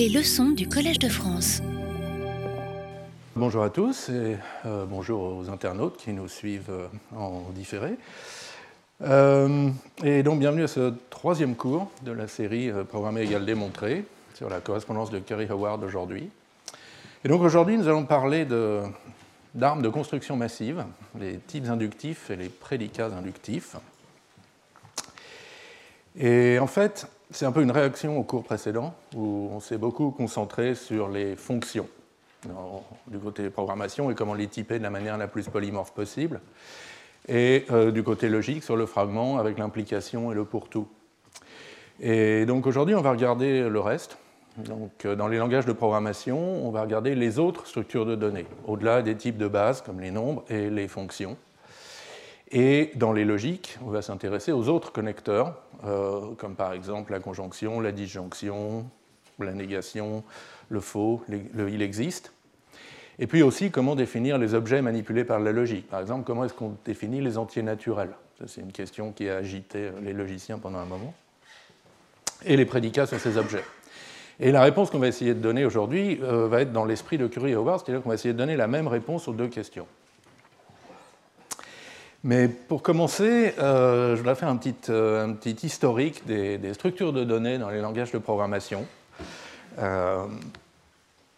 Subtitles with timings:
[0.00, 1.60] Les leçons du Collège de France.
[3.36, 7.98] Bonjour à tous et euh, bonjour aux internautes qui nous suivent euh, en différé.
[9.02, 9.68] Euh,
[10.02, 14.60] et donc bienvenue à ce troisième cours de la série Programmé égale démontré sur la
[14.60, 16.30] correspondance de Kerry Howard aujourd'hui.
[17.22, 18.46] Et donc aujourd'hui nous allons parler
[19.54, 20.82] d'armes de, construction massive,
[21.20, 23.76] les types inductifs et les prédicats inductifs.
[26.18, 30.10] Et en fait, c'est un peu une réaction au cours précédent où on s'est beaucoup
[30.10, 31.86] concentré sur les fonctions
[33.06, 36.40] du côté des programmations et comment les typer de la manière la plus polymorphe possible,
[37.28, 40.88] et euh, du côté logique sur le fragment avec l'implication et le pour-tout.
[42.00, 44.16] Et donc aujourd'hui, on va regarder le reste.
[44.56, 48.46] Donc, euh, dans les langages de programmation, on va regarder les autres structures de données,
[48.66, 51.36] au-delà des types de base comme les nombres et les fonctions.
[52.52, 55.54] Et dans les logiques, on va s'intéresser aux autres connecteurs,
[55.84, 58.86] euh, comme par exemple la conjonction, la disjonction,
[59.38, 60.24] la négation,
[60.68, 62.32] le faux, le il existe.
[63.20, 65.88] Et puis aussi comment définir les objets manipulés par la logique.
[65.88, 68.14] Par exemple, comment est-ce qu'on définit les entiers naturels?
[68.46, 71.14] C'est une question qui a agité les logiciens pendant un moment.
[72.44, 73.64] Et les prédicats sur ces objets.
[74.40, 77.26] Et la réponse qu'on va essayer de donner aujourd'hui euh, va être dans l'esprit de
[77.26, 79.86] Curie-Howard, c'est-à-dire qu'on va essayer de donner la même réponse aux deux questions.
[82.22, 87.56] Mais pour commencer, euh, je voudrais faire un petit, euh, historique des, structures de données
[87.56, 88.86] dans les langages de programmation.
[89.78, 90.26] Euh,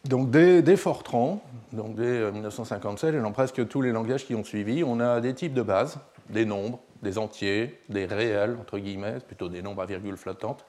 [0.04, 1.40] donc dès, Fortran,
[1.72, 5.34] donc dès 1957, et dans presque tous les langages qui ont suivi, on a des
[5.34, 5.98] types de bases,
[6.30, 10.64] des nombres, des entiers, des réels, entre guillemets, plutôt des nombres à virgule flottante,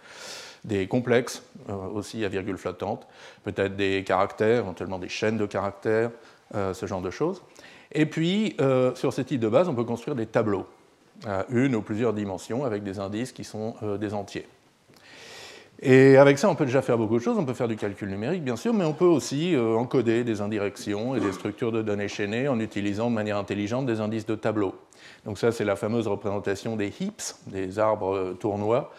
[0.63, 1.41] des complexes
[1.95, 3.07] aussi à virgule flottante,
[3.43, 6.11] peut-être des caractères, éventuellement des chaînes de caractères,
[6.53, 7.41] ce genre de choses.
[7.93, 10.65] Et puis, euh, sur ces types de base, on peut construire des tableaux
[11.25, 14.47] à une ou plusieurs dimensions avec des indices qui sont euh, des entiers.
[15.81, 17.37] Et avec ça, on peut déjà faire beaucoup de choses.
[17.37, 20.41] On peut faire du calcul numérique, bien sûr, mais on peut aussi euh, encoder des
[20.41, 24.35] indirections et des structures de données chaînées en utilisant de manière intelligente des indices de
[24.35, 24.73] tableaux.
[25.25, 28.91] Donc ça, c'est la fameuse représentation des heaps, des arbres tournois,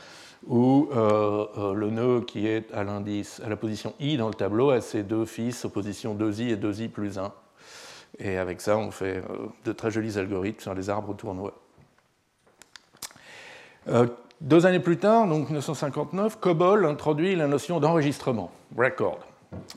[0.47, 4.83] où le nœud qui est à l'indice, à la position i dans le tableau a
[4.83, 7.33] ses deux fils aux positions 2i et 2i plus 1.
[8.19, 11.55] Et avec ça, on fait euh, de très jolis algorithmes sur les arbres tournois.
[13.89, 14.07] Euh,
[14.41, 19.21] deux années plus tard, donc 1959, COBOL introduit la notion d'enregistrement, record.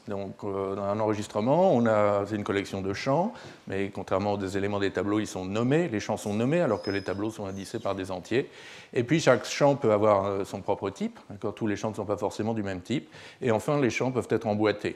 [0.08, 3.34] Donc, euh, dans un enregistrement, on a une collection de champs,
[3.68, 6.90] mais contrairement aux éléments des tableaux, ils sont nommés, les champs sont nommés, alors que
[6.90, 8.50] les tableaux sont indicés par des entiers.
[8.94, 11.20] Et puis, chaque champ peut avoir son propre type,
[11.56, 13.08] tous les champs ne sont pas forcément du même type.
[13.42, 14.96] Et enfin, les champs peuvent être emboîtés.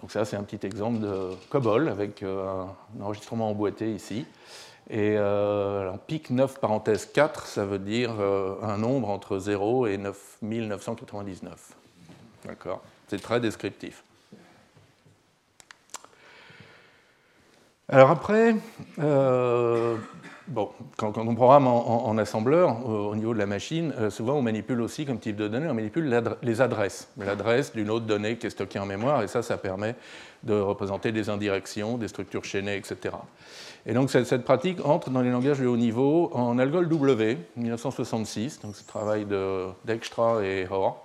[0.00, 2.64] Donc ça, c'est un petit exemple de COBOL avec euh,
[2.98, 4.26] un enregistrement emboîté ici.
[4.88, 9.96] Et euh, pic 9 parenthèse 4, ça veut dire euh, un nombre entre 0 et
[9.96, 11.72] 9999.
[12.44, 14.04] D'accord C'est très descriptif.
[17.88, 18.56] Alors après,
[20.96, 25.04] Quand, on programme en, assembleur, au, niveau de la machine, euh, souvent on manipule aussi
[25.04, 27.08] comme type de données, on manipule les adresses.
[27.18, 29.96] L'adresse d'une autre donnée qui est stockée en mémoire, et ça, ça permet
[30.44, 33.16] de représenter des indirections, des structures chaînées, etc.
[33.86, 38.60] Et donc cette, pratique entre dans les langages de haut niveau en Algol W, 1966,
[38.60, 39.26] donc ce travail
[39.84, 40.96] d'Extra et Hoare,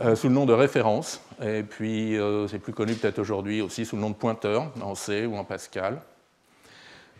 [0.00, 3.84] euh, sous le nom de référence, et puis euh, c'est plus connu peut-être aujourd'hui aussi
[3.86, 6.00] sous le nom de pointeur, en C ou en Pascal.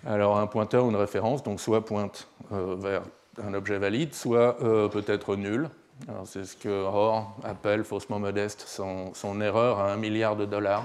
[0.06, 3.03] Alors un pointeur ou une référence, donc soit pointe euh, vers
[3.44, 5.69] un objet valide, soit euh, peut-être nul.
[6.25, 10.84] C'est ce que Rohr appelle faussement modeste son, erreur à un milliard de dollars,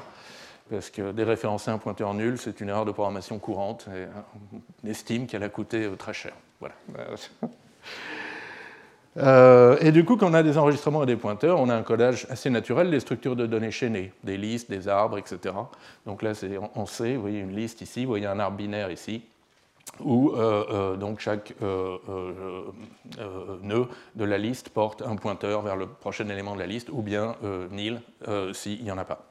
[0.70, 4.06] parce que déréférencer un pointeur nul, c'est une erreur de programmation courante, et
[4.54, 6.34] on estime qu'elle a coûté euh, très cher.
[6.60, 6.76] Voilà.
[9.18, 11.84] Euh, et du coup, quand on a des enregistrements et des pointeurs, on a un
[11.84, 15.54] codage assez naturel des structures de données chaînées, des listes, des arbres, etc.
[16.06, 16.32] Donc là,
[16.76, 19.24] en C, vous voyez une liste ici, vous voyez un arbre binaire ici,
[20.00, 21.54] où euh, euh, donc chaque
[23.62, 27.02] nœud de la liste porte un pointeur vers le prochain élément de la liste, ou
[27.02, 27.36] bien
[27.72, 28.02] nil
[28.54, 29.26] s'il n'y en a pas.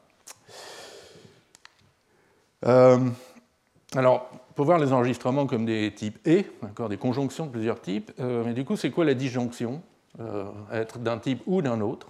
[3.96, 6.46] Alors, peut voir les enregistrements comme des types et,
[6.88, 9.82] des conjonctions de plusieurs types, euh, mais du coup, c'est quoi la disjonction
[10.20, 12.08] euh, Être d'un type ou d'un autre?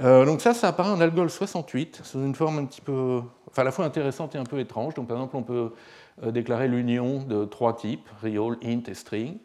[0.00, 3.62] Euh, donc ça, ça apparaît en Algol 68, sous une forme un petit peu, enfin
[3.62, 4.94] à la fois intéressante et un peu étrange.
[4.94, 5.72] Donc par exemple, on peut
[6.22, 9.38] déclarer l'union de trois types, real, int et string.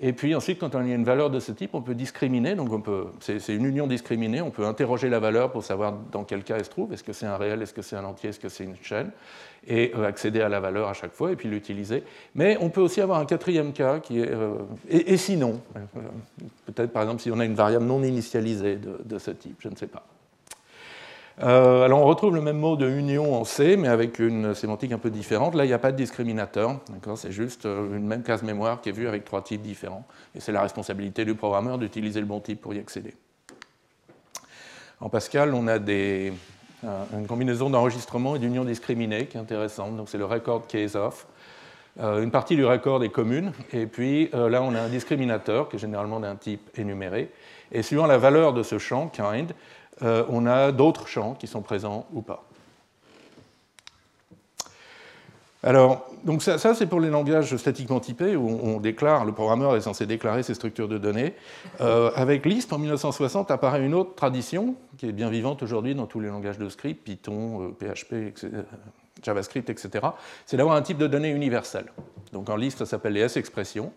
[0.00, 2.54] Et puis ensuite, quand on a une valeur de ce type, on peut discriminer.
[2.54, 4.42] Donc on peut, c'est, une union discriminée.
[4.42, 6.92] On peut interroger la valeur pour savoir dans quel cas elle se trouve.
[6.92, 7.62] Est-ce que c'est un réel?
[7.62, 8.30] Est-ce que c'est un entier?
[8.30, 9.10] Est-ce que c'est une chaîne?
[9.66, 12.04] Et euh, accéder à la valeur à chaque fois et puis l'utiliser.
[12.34, 14.58] Mais on peut aussi avoir un quatrième cas qui est euh,
[14.88, 15.60] et, sinon.
[15.76, 16.00] Euh,
[16.66, 19.56] peut-être par exemple si on a une variable non initialisée de ce type.
[19.60, 20.04] Je ne sais pas.
[21.42, 24.92] Euh, alors on retrouve le même mot de union en C, mais avec une sémantique
[24.92, 25.54] un peu différente.
[25.54, 26.80] Là, il n'y a pas de discriminateur,
[27.16, 30.06] c'est juste euh, une même case mémoire qui est vue avec trois types différents.
[30.34, 33.14] Et c'est la responsabilité du programmeur d'utiliser le bon type pour y accéder.
[35.00, 36.32] En Pascal, on a des,
[37.12, 39.94] une combinaison d'enregistrement et d'union discriminée qui est intéressante.
[39.94, 41.26] Donc c'est le record case of.
[42.00, 45.76] Euh, une partie du record est commune, et puis là on a un discriminateur qui
[45.76, 47.30] est généralement d'un type énuméré.
[47.72, 49.52] Et suivant la valeur de ce champ, kind,
[50.02, 52.44] euh, on a d'autres champs qui sont présents ou pas.
[55.62, 59.80] Alors, donc ça, c'est pour les langages statiquement typés où on, déclare, le programmeur est
[59.80, 61.34] censé déclarer ses structures de données.
[61.80, 66.06] Euh, avec Lisp, en 1960, apparaît une autre tradition qui est bien vivante aujourd'hui dans
[66.06, 68.12] tous les langages de script, Python, PHP,
[68.44, 68.62] euh,
[69.24, 70.06] JavaScript, etc.
[70.44, 71.86] C'est d'avoir un type de données universel.
[72.32, 73.92] Donc en Lisp, ça s'appelle les S-expressions,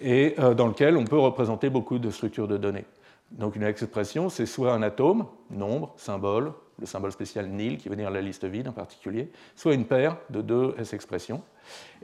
[0.00, 2.84] et dans lequel on peut représenter beaucoup de structures de données.
[3.30, 7.96] Donc une expression, c'est soit un atome, nombre, symbole, le symbole spécial nil qui veut
[7.96, 11.42] dire la liste vide en particulier, soit une paire de deux S-expressions.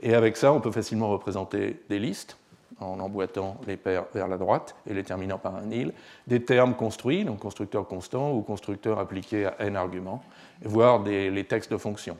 [0.01, 2.37] Et avec ça, on peut facilement représenter des listes
[2.79, 5.93] en emboîtant les paires vers la droite et les terminant par un nil,
[6.27, 10.23] des termes construits, donc constructeur constant ou constructeur appliqué à n arguments,
[10.61, 12.17] voire des, les textes de fonctions.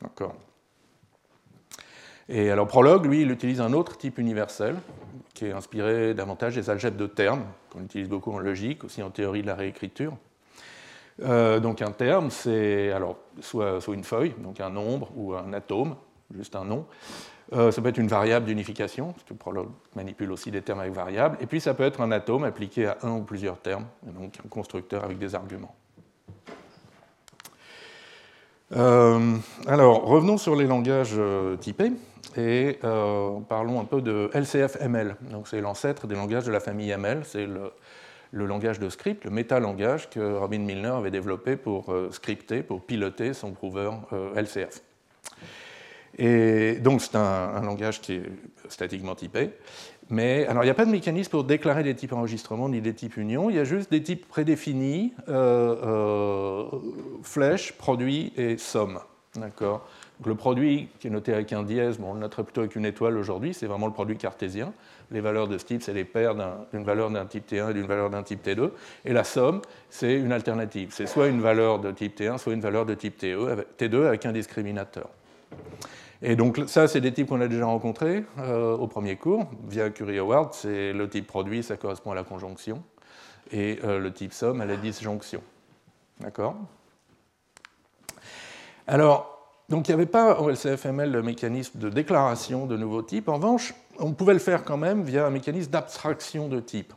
[0.00, 0.34] D'accord
[2.32, 4.76] et alors Prolog, lui, il utilise un autre type universel,
[5.40, 9.08] qui est inspiré davantage des algèbres de termes, qu'on utilise beaucoup en logique, aussi en
[9.08, 10.12] théorie de la réécriture.
[11.22, 15.96] Euh, donc un terme, c'est alors soit, une feuille, donc un nombre ou un atome,
[16.36, 16.84] juste un nom.
[17.54, 20.92] Euh, ça peut être une variable d'unification, parce que Prolog manipule aussi des termes avec
[20.92, 21.38] variables.
[21.40, 24.48] Et puis ça peut être un atome appliqué à un ou plusieurs termes, donc un
[24.50, 25.74] constructeur avec des arguments.
[28.72, 31.18] Euh, alors, revenons sur les langages
[31.60, 31.92] typés
[32.36, 35.16] et euh, parlons un peu de LCF-ML.
[35.44, 37.72] C'est l'ancêtre des langages de la famille ML, c'est le,
[38.32, 43.34] langage de script, le métalangage que Robin Milner avait développé pour euh, scripter, pour piloter
[43.34, 44.82] son prover euh, LCF.
[46.18, 48.22] Et donc c'est un, langage qui est
[48.68, 49.50] statiquement typé.
[50.08, 52.94] Mais alors il n'y a pas de mécanisme pour déclarer des types enregistrement ni des
[52.94, 55.12] types union, il y a juste des types prédéfinis,
[57.22, 58.98] flèche, produit et somme.
[59.36, 59.86] D'accord?
[60.24, 63.16] Le produit qui est noté avec un dièse, on le noterait plutôt avec une étoile
[63.16, 64.72] aujourd'hui, c'est vraiment le produit cartésien.
[65.10, 66.34] Les valeurs de ce type, c'est les paires
[66.72, 68.70] d'une valeur d'un type T1 et d'une valeur d'un type T2.
[69.04, 70.90] Et la somme, c'est une alternative.
[70.92, 74.32] C'est soit une valeur de type T1, soit une valeur de type T2 avec un
[74.32, 75.08] discriminateur.
[76.22, 79.46] Et donc ça, c'est des types qu'on a déjà rencontrés euh, au premier cours.
[79.68, 82.82] Via Curie Award, c'est le type produit, ça correspond à la conjonction.
[83.52, 85.42] Et euh, le type somme à la disjonction.
[86.20, 86.56] D'accord?
[88.86, 89.39] Alors,
[89.70, 93.28] donc il n'y avait pas au LCFML le mécanisme de déclaration de nouveaux types.
[93.28, 96.92] En revanche, on pouvait le faire quand même via un mécanisme d'abstraction de types,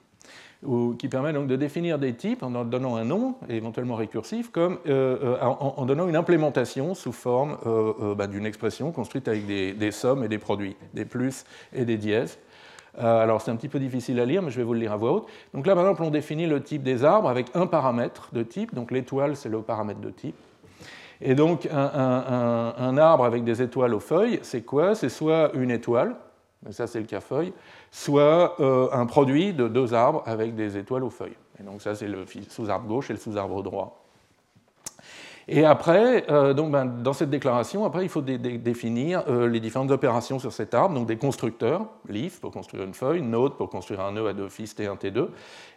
[0.98, 4.80] qui permet donc de définir des types en leur donnant un nom, éventuellement récursif, comme
[4.88, 9.92] euh, euh, en, donnant une implémentation sous forme euh, bah, d'une expression construite avec des,
[9.92, 12.40] sommes et des produits, des plus et des dièses.
[12.98, 14.98] alors c'est un petit peu difficile à lire, mais je vais vous le lire à
[14.98, 15.28] voix haute.
[15.54, 18.74] Donc là, par exemple, on définit le type des arbres avec un paramètre de type.
[18.74, 20.36] Donc l'étoile, c'est le paramètre de type.
[21.26, 24.94] Et donc, un, arbre avec des étoiles aux feuilles, c'est quoi?
[24.94, 26.16] C'est soit une étoile,
[26.70, 27.54] ça c'est le cas feuille,
[27.92, 31.38] soit euh, un produit de deux arbres avec des étoiles aux feuilles.
[31.60, 34.03] Et donc ça c'est le sous-arbre gauche et le sous-arbre droit.
[35.48, 39.92] Et après, euh, donc, ben, dans cette déclaration, après, il faut définir euh, les différentes
[39.92, 44.02] opérations sur cet arbre, donc des constructeurs, leaf pour construire une feuille, node pour construire
[44.02, 45.28] un nœud à deux fils T1, T2,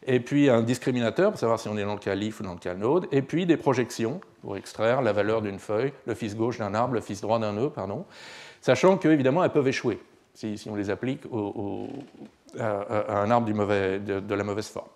[0.06, 2.52] et puis un discriminateur pour savoir si on est dans le cas leaf ou dans
[2.52, 6.36] le cas node, et puis des projections pour extraire la valeur d'une feuille, le fils
[6.36, 8.04] gauche d'un arbre, le fils droit d'un nœud, pardon,
[8.60, 9.98] sachant qu'évidemment, elles peuvent échouer
[10.34, 11.22] si, on les applique
[12.60, 14.86] à, un arbre de, de la mauvaise forme.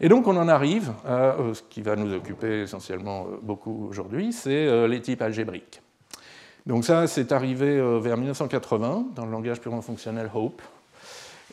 [0.00, 3.88] Et donc on en arrive à euh, ce qui va nous occuper essentiellement euh, beaucoup
[3.88, 5.80] aujourd'hui, c'est euh, les types algébriques.
[6.66, 10.60] Donc ça, c'est arrivé vers 1980 dans le langage purement fonctionnel Hope.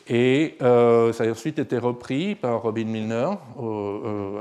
[0.08, 3.30] Et ça a ensuite été repris par Robin Milner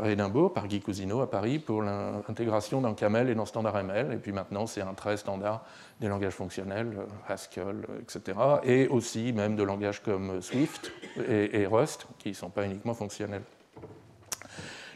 [0.04, 4.14] à Édimbourg, par Guy Cousineau à Paris pour l'intégration dans Camel et dans Standard ML.
[4.14, 5.64] Et puis maintenant, c'est un trait standard
[6.02, 6.98] des langages fonctionnels,
[7.30, 8.36] Haskell, etc.
[8.64, 10.92] Et aussi même de langages comme Swift
[11.30, 13.44] et Rust, qui ne sont pas uniquement fonctionnels.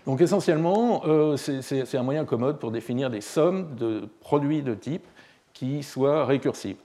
[0.08, 5.06] Donc essentiellement, euh, c'est un moyen commode pour définir des sommes de produits de type
[5.52, 6.78] qui soient récursives.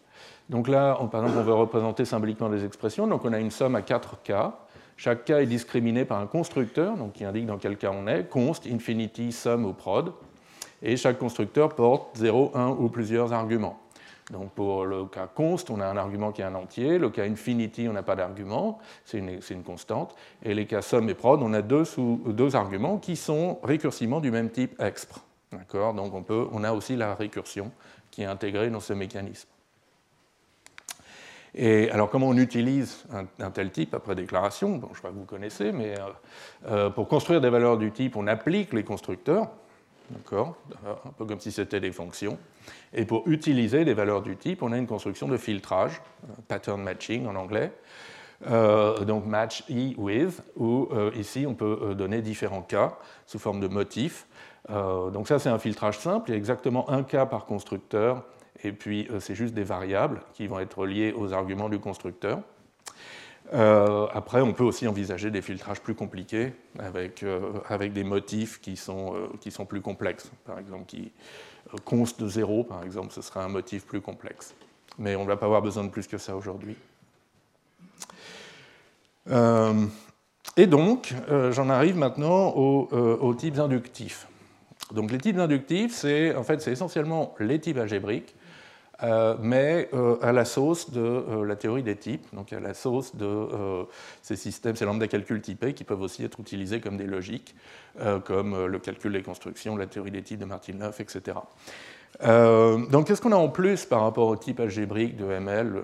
[0.50, 3.06] Donc là, par exemple, on veut représenter symboliquement des expressions.
[3.06, 4.58] Donc on a une somme à 4 cas.
[4.96, 8.28] Chaque cas est discriminé par un constructeur, donc qui indique dans quel cas on est,
[8.28, 10.12] const, infinity, sum ou prod.
[10.82, 13.78] Et chaque constructeur porte 0, 1 ou plusieurs arguments.
[14.32, 16.98] Donc pour le cas const, on a un argument qui est un entier.
[16.98, 20.16] Le cas infinity, on n'a pas d'argument, c'est une, constante.
[20.42, 24.48] Et les cas sum et prod, on a deux, arguments qui sont récursivement du même
[24.48, 25.20] type expr.
[25.52, 27.70] Donc on, peut, on a aussi la récursion
[28.10, 29.48] qui est intégrée dans ce mécanisme.
[31.54, 33.04] Et alors, comment on utilise
[33.38, 34.76] un, tel type après déclaration?
[34.76, 36.04] Bon, Je crois que vous connaissez, mais euh,
[36.68, 39.50] euh, pour construire des valeurs du type, on applique les constructeurs,
[40.14, 42.38] Un peu comme si c'était des fonctions.
[42.92, 46.82] Et pour utiliser les valeurs du type, on a une construction de filtrage, euh, pattern
[46.82, 47.72] matching en anglais.
[49.06, 54.26] donc match e with, où ici on peut donner différents cas sous forme de motifs.
[54.68, 58.24] donc ça c'est un filtrage simple, il y a exactement un cas par constructeur
[58.64, 62.40] et puis euh, c'est juste des variables qui vont être liées aux arguments du constructeur.
[63.52, 68.60] Euh, après, on peut aussi envisager des filtrages plus compliqués avec, euh, avec des motifs
[68.60, 70.30] qui sont, qui sont plus complexes.
[70.44, 71.12] Par exemple, qui
[71.84, 74.54] const de 0, par exemple, ce sera un motif plus complexe.
[74.98, 76.76] Mais on ne va pas avoir besoin de plus que ça aujourd'hui.
[80.56, 81.14] et donc,
[81.50, 84.26] j'en arrive maintenant aux, aux, types inductifs.
[84.92, 88.34] Donc, les types inductifs, c'est en fait, essentiellement les types algébriques
[89.02, 92.72] euh, mais euh, à la sauce de euh, la théorie des types, donc à la
[92.72, 93.48] sauce de
[94.22, 97.54] ces systèmes, ces lambda calculs typés qui peuvent aussi être utilisés comme des logiques,
[98.24, 101.36] comme le calcul des constructions, la théorie des types de Martin-Neuf, etc.
[102.22, 105.82] donc, qu'est-ce qu'on a en plus par rapport au type algébrique de ML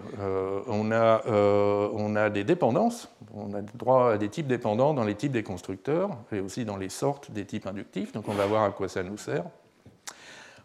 [0.69, 5.15] on, a, on, a, des dépendances, on a droit à des types dépendants dans les
[5.15, 8.65] types des constructeurs et aussi dans les sortes des types inductifs, donc on va voir
[8.65, 9.45] à quoi ça nous sert.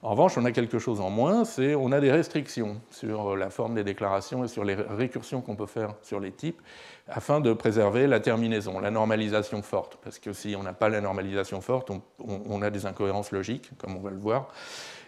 [0.03, 3.49] En revanche, on a quelque chose en moins, c'est on a des restrictions sur la
[3.49, 6.61] forme des déclarations et sur les récursions qu'on peut faire sur les types
[7.07, 9.97] afin de préserver la terminaison, la normalisation forte.
[10.03, 13.95] Parce que si on n'a pas la normalisation forte, on, a des incohérences logiques, comme
[13.95, 14.49] on va le voir.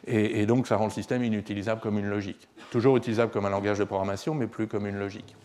[0.07, 2.47] Et, et, donc ça rend le système inutilisable comme une logique.
[2.71, 5.35] Toujours utilisable comme un langage de programmation, mais plus comme une logique.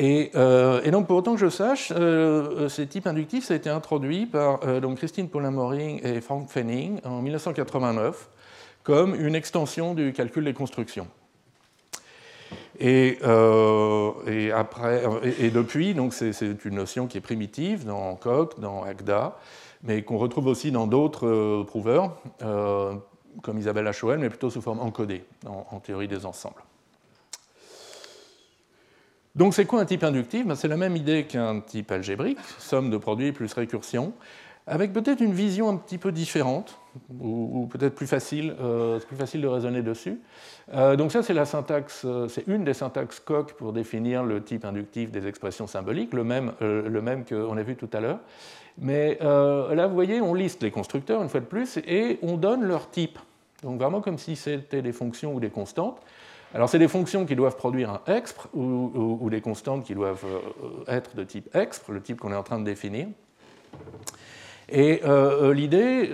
[0.00, 3.70] Euh, et, donc, pour autant que je sache, euh, ces types inductifs, ça a été
[3.70, 8.28] introduit par euh, donc Christine Paulin-Moring et Frank Fenning en 1989
[8.82, 11.06] comme une extension du calcul des constructions.
[12.80, 13.18] Et,
[14.54, 15.04] après,
[15.40, 16.32] et, depuis, donc c'est,
[16.64, 19.38] une notion qui est primitive dans Coq, dans Agda,
[19.84, 25.24] mais qu'on retrouve aussi dans d'autres prouveurs, comme Isabelle Achoel, mais plutôt sous forme encodée
[25.46, 26.60] en théorie des ensembles.
[29.34, 30.46] Donc c'est quoi un type inductif?
[30.46, 34.12] Ben, C'est la même idée qu'un type algébrique, somme de produits plus récursion,
[34.66, 36.78] avec peut-être une vision un petit peu différente,
[37.20, 40.20] ou, peut-être plus facile, euh, plus facile de raisonner dessus.
[40.72, 44.42] Euh, donc ça c'est la syntaxe, euh, c'est une des syntaxes Coq pour définir le
[44.42, 48.20] type inductif des expressions symboliques, le même, le même qu'on a vu tout à l'heure.
[48.78, 52.64] Mais là vous voyez, on liste les constructeurs une fois de plus et on donne
[52.64, 53.18] leur type.
[53.62, 56.00] Donc vraiment comme si c'était des fonctions ou des constantes.
[56.54, 60.84] Alors, c'est des fonctions qui doivent produire un expr ou, des constantes qui doivent euh,
[60.86, 63.08] être de type expr, le type qu'on est en train de définir.
[64.68, 66.10] Et euh, euh, l'idée,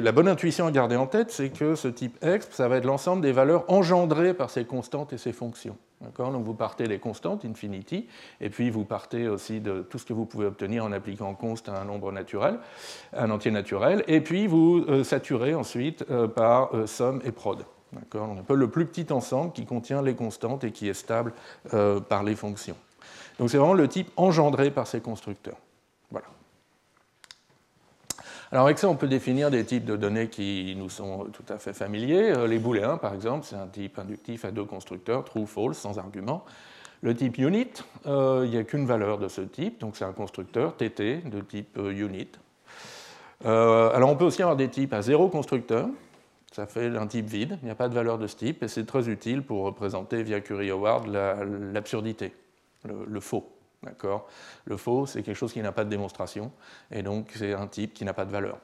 [0.00, 2.84] la bonne intuition à garder en tête, c'est que ce type expr, ça va être
[2.84, 5.76] l'ensemble des valeurs engendrées par ces constantes et ces fonctions.
[6.18, 8.08] Donc vous partez des constantes, infinity,
[8.40, 11.68] et puis vous partez aussi de tout ce que vous pouvez obtenir en appliquant const
[11.68, 12.58] à un nombre naturel,
[13.12, 16.04] un entier naturel, et puis vous saturez ensuite
[16.34, 17.64] par somme et prod.
[18.14, 21.32] On appelle le plus petit ensemble qui contient les constantes et qui est stable
[21.74, 22.76] euh, par les fonctions.
[23.38, 25.56] Donc c'est vraiment le type engendré par ces constructeurs.
[26.10, 26.26] Voilà.
[28.52, 31.58] Alors avec ça, on peut définir des types de données qui nous sont tout à
[31.58, 32.30] fait familiers.
[32.30, 35.98] Euh, les booléens, par exemple, c'est un type inductif à deux constructeurs, true, false, sans
[35.98, 36.44] argument.
[37.02, 37.70] Le type unit,
[38.06, 41.40] euh, il n'y a qu'une valeur de ce type, donc c'est un constructeur TT de
[41.40, 42.28] type unit.
[43.42, 45.88] alors on peut aussi avoir des types à zéro constructeur,
[46.50, 48.68] ça fait un type vide, il n'y a pas de valeur de ce type, et
[48.68, 51.06] c'est très utile pour représenter via Curie-Howard
[51.72, 52.32] l'absurdité,
[52.84, 53.48] le, faux.
[53.82, 54.28] D'accord?
[54.64, 56.50] Le faux, c'est quelque chose qui n'a pas de démonstration,
[56.90, 58.58] et donc c'est un type qui n'a pas de valeur.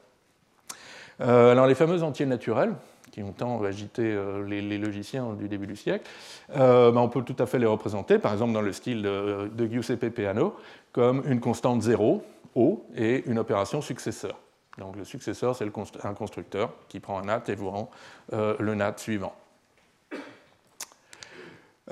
[1.21, 2.73] Euh, alors les fameux entiers naturels,
[3.11, 6.09] qui ont tant agité euh, les, logiciens du début du siècle,
[6.55, 9.49] euh, ben, on peut tout à fait les représenter, par exemple dans le style de,
[9.51, 10.55] de Giuseppe Peano,
[10.91, 12.21] comme une constante 0,
[12.55, 14.35] O, et une opération successeur.
[14.77, 15.65] Donc le successeur, c'est
[16.03, 17.89] un constructeur qui prend un NAT et vous rend
[18.33, 19.33] euh, le NAT suivant.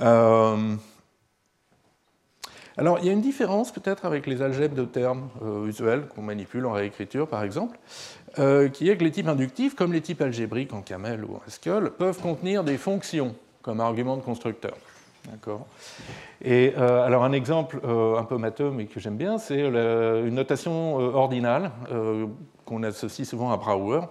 [0.01, 0.75] Euh,
[2.77, 6.22] alors, il y a une différence peut-être avec les algèbres de termes euh, usuels qu'on
[6.22, 7.77] manipule en réécriture, par exemple,
[8.74, 11.89] qui est que les types inductifs, comme les types algébriques en Camel ou en Haskell,
[11.92, 14.75] peuvent contenir des fonctions comme argument de constructeur.
[15.32, 15.65] D'accord?
[16.44, 21.72] Et alors un exemple un peu matheux mais que j'aime bien, c'est une notation ordinale
[22.65, 24.01] qu'on associe souvent à Brouwer.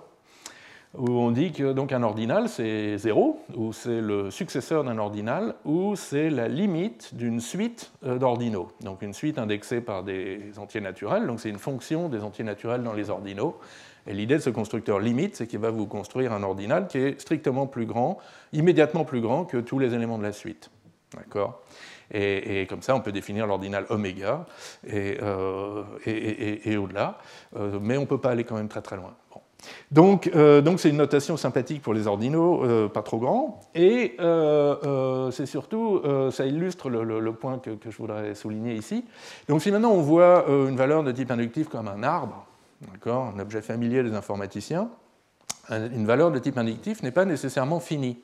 [0.97, 5.55] où on dit que donc un ordinal c'est 0, ou c'est le successeur d'un ordinal,
[5.65, 8.71] ou c'est la limite d'une suite euh, d'ordinaux.
[8.81, 12.83] Donc une suite indexée par des entiers naturels, donc c'est une fonction des entiers naturels
[12.83, 13.59] dans les ordinaux.
[14.07, 17.21] Et l'idée de ce constructeur limite, c'est qu'il va vous construire un ordinal qui est
[17.21, 18.19] strictement plus grand,
[18.53, 20.71] immédiatement plus grand que tous les éléments de la suite.
[21.17, 21.63] D'accord?
[22.13, 24.47] Et, comme ça, on peut définir l'ordinal oméga
[24.87, 25.83] et, euh,
[26.77, 27.19] au-delà,
[27.57, 29.15] euh, mais on ne peut pas aller quand même très très loin.
[29.91, 34.17] Donc, euh, donc c'est une notation sympathique pour les ordinaux, pas trop grands, et
[35.31, 39.05] c'est surtout, ça illustre le, point que, que, je voudrais souligner ici.
[39.49, 42.47] Donc, si maintenant on voit une valeur de type inductif comme un arbre,
[43.07, 44.91] un objet familier des informaticiens,
[45.71, 48.19] une valeur de type inductif n'est pas nécessairement finie.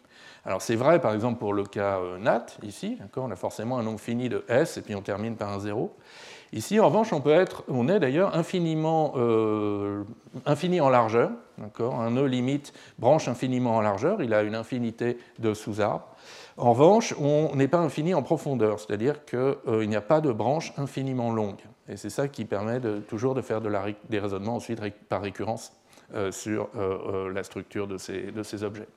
[0.44, 3.82] Alors c'est vrai par exemple pour le cas euh, NAT, ici, on a forcément un
[3.82, 5.94] nombre fini de S et puis on termine par un 0.
[6.52, 10.02] Ici en revanche on peut être, on est d'ailleurs infiniment euh,
[10.47, 11.30] infini en largeur,
[11.78, 16.09] un nœud limite branche infiniment en largeur, il a une infinité de sous-arbres.
[16.56, 20.32] En revanche, on n'est pas infini en profondeur, c'est-à-dire qu'il euh, n'y a pas de
[20.32, 21.61] branche infiniment longue.
[21.88, 23.70] Et c'est ça qui permet de, toujours de faire de
[24.09, 25.73] des raisonnements ensuite par récurrence
[26.32, 26.68] sur
[27.32, 28.88] la structure de ces objets.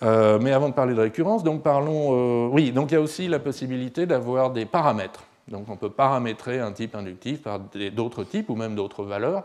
[0.00, 2.46] Euh, mais avant de parler de récurrence, donc parlons.
[2.46, 5.24] Euh, oui, donc il y a aussi la possibilité d'avoir des paramètres.
[5.48, 7.60] Donc on peut paramétrer un type inductif par
[7.94, 9.44] d'autres types ou même d'autres valeurs.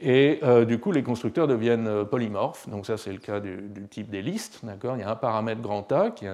[0.00, 2.68] Et euh, du coup, les constructeurs deviennent polymorphes.
[2.68, 4.60] Donc ça, c'est le cas du, type des listes.
[4.64, 6.26] Il y a un paramètre grand A qui,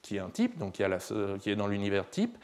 [0.00, 2.36] qui est un type, donc qui, est dans l'univers type.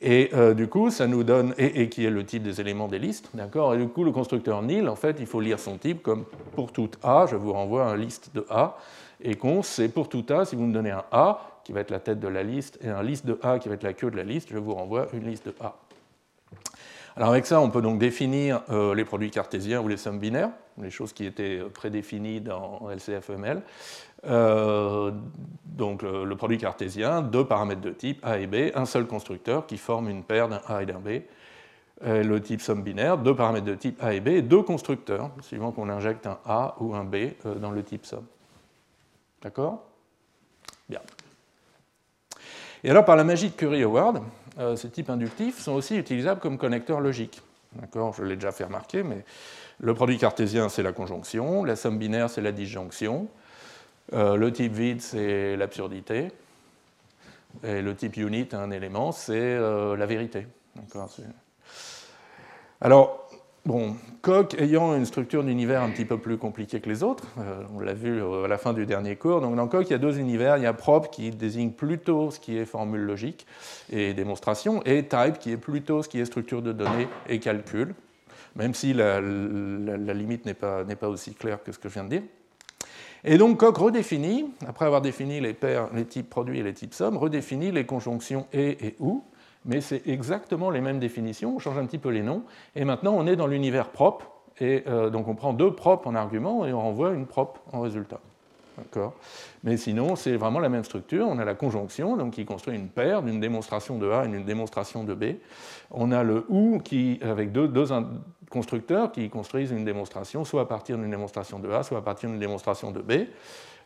[0.00, 3.28] Et du coup, ça nous donne, et, qui est le type des éléments des listes,
[3.34, 3.74] d'accord?
[3.74, 6.24] Et du coup, le constructeur nil, en fait, il faut lire son type comme
[6.54, 8.78] pour tout A, je vous renvoie à un liste de A,
[9.22, 11.90] et cons, c'est pour tout A, si vous me donnez un A, qui va être
[11.90, 14.10] la tête de la liste, et un liste de A qui va être la queue
[14.10, 15.76] de la liste, je vous renvoie une liste de A.
[17.16, 20.50] Alors avec ça, on peut donc définir euh, les produits cartésiens ou les sommes binaires,
[20.80, 23.62] les choses qui étaient prédéfinies dans LCFML.
[24.26, 25.10] Euh,
[25.64, 29.76] donc le, produit cartésien, deux paramètres de type A et B, un seul constructeur qui
[29.76, 31.22] forme une paire d'un A et d'un B.
[32.02, 35.88] le type somme binaire, deux paramètres de type A et B, deux constructeurs, suivant qu'on
[35.88, 38.26] injecte un A ou un B euh, dans le type somme.
[39.42, 39.84] D'accord?
[40.88, 41.00] Bien.
[42.84, 44.22] Et alors, par la magie de Curie-Howard,
[44.58, 47.40] euh, ces types inductifs sont aussi utilisables comme connecteurs logiques.
[47.72, 48.14] D'accord?
[48.14, 49.24] Je l'ai déjà fait remarquer, mais
[49.80, 53.28] le produit cartésien, c'est la conjonction, la somme binaire, c'est la disjonction,
[54.12, 56.32] euh, le type vide, c'est l'absurdité,
[57.62, 60.46] et le type unit, un élément, c'est euh, la vérité.
[62.80, 63.29] Alors,
[63.66, 67.62] Bon, Coq ayant une structure d'univers un petit peu plus compliquée que les autres, euh,
[67.74, 69.98] on l'a vu à la fin du dernier cours, donc dans Coq il y a
[69.98, 73.46] deux univers, il y a Prop qui désigne plutôt ce qui est formule logique
[73.92, 77.94] et démonstration, et Type qui est plutôt ce qui est structure de données et calcul,
[78.56, 82.08] même si la, limite n'est pas, pas, aussi claire que ce que je viens de
[82.08, 82.22] dire.
[83.24, 86.94] Et donc Coq redéfinit, après avoir défini les paires, les types produits et les types
[86.94, 89.22] sommes, redéfinit les conjonctions et et ou,
[89.64, 92.42] mais c'est exactement les mêmes définitions, on change un petit peu les noms,
[92.74, 96.14] et maintenant on est dans l'univers propre, et euh, donc on prend deux propres en
[96.14, 98.20] argument et on renvoie une propre en résultat.
[98.76, 99.14] D'accord?
[99.62, 101.26] Mais sinon, c'est vraiment la même structure.
[101.28, 104.44] On a la conjonction, donc qui construit une paire d'une démonstration de A et d'une
[104.44, 105.24] démonstration de B.
[105.90, 107.86] On a le OU qui, avec deux, deux
[108.50, 112.30] constructeurs qui construisent une démonstration, soit à partir d'une démonstration de A, soit à partir
[112.30, 113.12] d'une démonstration de B.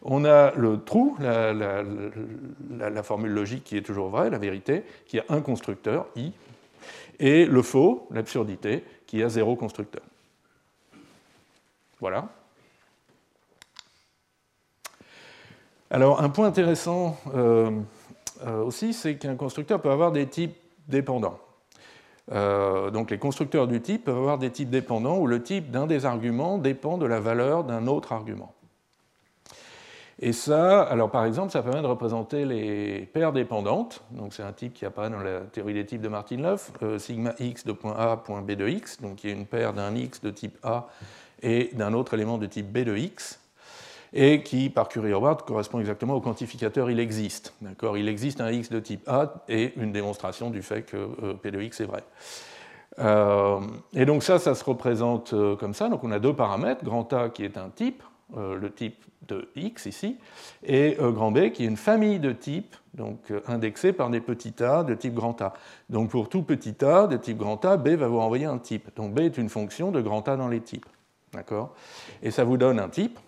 [0.05, 5.25] On a le trou, la, formule logique qui est toujours vraie, la vérité, qui a
[5.31, 6.33] un constructeur, i,
[7.19, 10.03] et le faux, l'absurdité, qui a zéro constructeur.
[12.01, 12.29] Voilà.
[15.91, 17.71] Alors, un point intéressant euh,
[18.47, 20.57] euh, aussi, c'est qu'un constructeur peut avoir des types
[20.89, 21.39] dépendants.
[22.33, 25.87] Euh, donc, les constructeurs du type peuvent avoir des types dépendants où le type d'un
[25.87, 28.53] des arguments dépend de la valeur d'un autre argument.
[30.21, 34.03] Et ça, alors par exemple, ça permet de représenter les paires dépendantes.
[34.13, 37.35] Donc c'est un type qui apparaît dans la théorie des types de Martin-Löf, euh, sigma
[37.41, 40.21] x de point A, point B de x, donc qui est une paire d'un x
[40.21, 40.87] de type A
[41.43, 43.41] et d'un autre élément de type B de x,
[44.13, 47.53] et qui, par Curie-Howard, correspond exactement au quantificateur il existe.
[47.97, 51.51] Il existe un x de type A et une démonstration du fait que euh, P
[51.51, 52.05] de x est vrai.
[53.01, 53.59] Euh,
[53.93, 55.89] et donc ça, ça se représente comme ça.
[55.89, 58.05] Donc on a deux paramètres, grand A qui est un type,
[58.37, 60.17] le type de X ici,
[60.65, 64.21] et euh, grand B qui est une famille de types donc, euh, indexée par des
[64.21, 65.55] petits a de type grand A.
[65.91, 68.91] Donc pour tout petit a de type grand A, B va vous renvoyer un type.
[68.97, 70.87] Donc B est une fonction de grand A dans les types.
[71.33, 71.75] D'accord?
[72.23, 73.19] Et ça vous donne un type.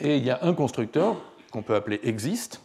[0.00, 1.16] Et il y a un constructeur
[1.52, 2.62] qu'on peut appeler existe,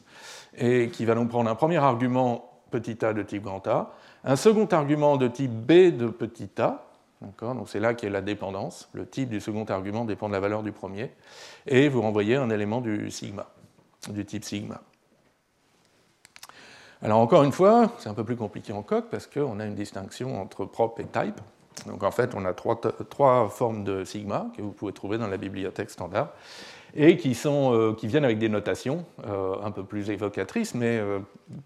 [0.58, 4.36] et qui va donc prendre un premier argument petit a de type grand A, un
[4.36, 6.88] second argument de type B de petit a,
[7.21, 8.89] Donc c'est là qu'est la dépendance.
[8.93, 11.12] Le type du second argument dépend de la valeur du premier.
[11.67, 13.47] Et vous renvoyez un élément du sigma,
[14.10, 14.82] du type sigma.
[17.01, 19.75] Alors encore une fois, c'est un peu plus compliqué en coq parce qu'on a une
[19.75, 21.39] distinction entre prop et type.
[21.88, 22.79] Donc en fait, on a trois,
[23.10, 26.34] trois, formes de sigma que vous pouvez trouver dans la bibliothèque standard
[26.95, 30.97] et qui, sont, euh, qui viennent avec des notations euh, un peu plus évocatrices, mais
[30.97, 31.19] euh,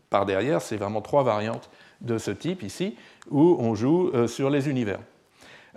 [0.09, 1.69] par derrière, c'est vraiment trois variantes
[2.01, 2.95] de ce type ici
[3.31, 4.99] où on joue sur les univers.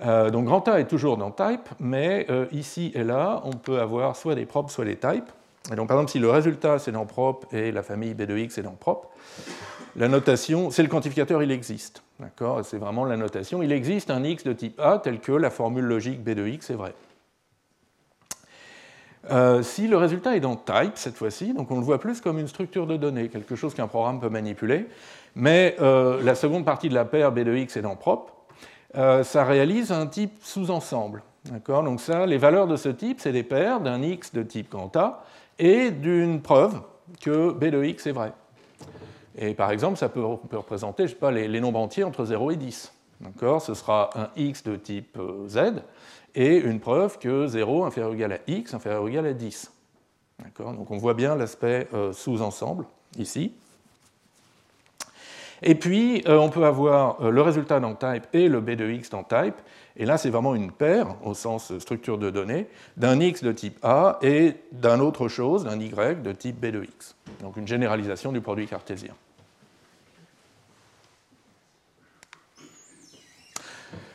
[0.05, 4.35] Donc grand A est toujours dans type, mais ici et là, on peut avoir soit
[4.35, 5.31] des props, soit des types.
[5.73, 8.37] Et donc par exemple, si le résultat c'est dans prop et la famille B de
[8.37, 9.11] X est dans prop,
[9.97, 12.03] la notation, c'est le quantificateur, il existe.
[12.21, 12.63] D'accord?
[12.65, 13.63] C'est vraiment la notation.
[13.63, 16.69] Il existe un x de type A tel que la formule logique B de x
[16.69, 16.95] est vraie.
[19.31, 22.39] Euh, si le résultat est dans type cette fois-ci, donc on le voit plus comme
[22.39, 24.87] une structure de données, quelque chose qu'un programme peut manipuler,
[25.35, 28.31] mais euh, la seconde partie de la paire B de x est dans prop,
[28.97, 31.23] euh, ça réalise un type sous-ensemble.
[31.69, 34.95] Donc ça, les valeurs de ce type, c'est des paires d'un x de type grand
[34.97, 35.25] A
[35.59, 36.81] et d'une preuve
[37.21, 38.33] que B de x est vrai.
[39.39, 42.57] Et par exemple, ça peut, représenter je sais pas, les, nombres entiers entre 0 et
[42.57, 42.93] 10.
[43.61, 45.83] Ce sera un x de type euh, z
[46.35, 49.73] et une preuve que 0 inférieur ou égal à x inférieur ou égal à 10.
[50.59, 52.87] Donc on voit bien l'aspect euh, sous-ensemble
[53.19, 53.55] ici.
[55.63, 59.11] Et puis, euh, on peut avoir le résultat dans type et le b de x
[59.11, 59.55] dans type.
[59.97, 62.67] Et là, c'est vraiment une paire, au sens structure de données,
[62.97, 65.91] d'un x de type A et d'un autre chose, d'un y
[66.23, 67.17] de type b de x.
[67.41, 69.15] Donc une généralisation du produit cartésien.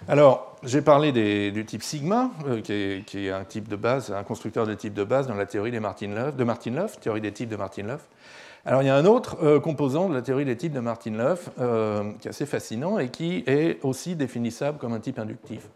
[0.08, 1.12] Alors, j'ai parlé
[1.52, 5.04] du type sigma, euh, qui, est, un type de base, un constructeur de type de
[5.04, 8.08] base dans la théorie de Martin-Löf, théorie des types de Martin-Löf.
[8.66, 11.50] Alors, il y a un autre euh, composant de la théorie des types de Martin-Löf
[11.60, 15.68] euh, qui est assez fascinant et qui est aussi définissable comme un type inductif.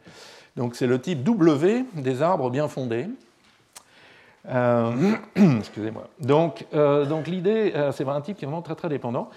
[0.56, 3.08] Donc, c'est le type W des arbres bien fondés.
[5.36, 6.08] Excusez-moi.
[6.20, 6.68] Donc,
[7.26, 9.32] l'idée, c'est un type qui est vraiment très très dépendant.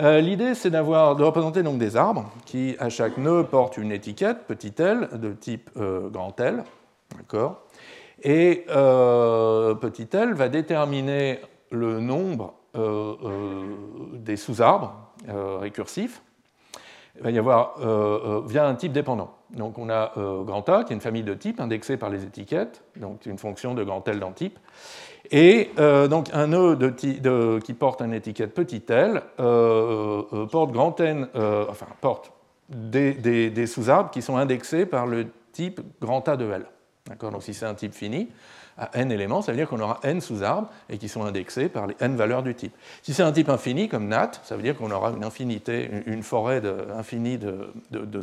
[0.00, 4.46] Euh, l'idée, c'est de représenter donc des arbres qui, à chaque nœud, portent une étiquette,
[4.46, 6.64] petit l, de type euh, grand L.
[7.16, 7.62] D'accord?
[8.22, 14.94] Et euh, petit l va déterminer le nombre des sous-arbres
[15.28, 16.22] récursifs.
[17.16, 17.76] Il va y avoir
[18.46, 19.34] via un type dépendant.
[19.50, 22.82] Donc on a grand A, qui est une famille de types indexée par les étiquettes,
[22.96, 24.58] donc une fonction de grand L dans type.
[25.30, 30.98] Et euh, donc un nœud qui porte une étiquette petit l euh, euh, porte grand
[31.00, 32.32] N, enfin porte
[32.68, 36.66] des, sous-arbres qui sont indexés par le type grand A de L.
[37.20, 38.28] Donc si c'est un type fini,
[38.78, 41.86] à n éléments, ça veut dire qu'on aura n sous-arbres et qui sont indexés par
[41.86, 42.74] les n valeurs du type.
[43.02, 46.22] Si c'est un type infini comme NAT, ça veut dire qu'on aura une infinité, une
[46.22, 46.62] forêt
[46.96, 48.20] infinie de,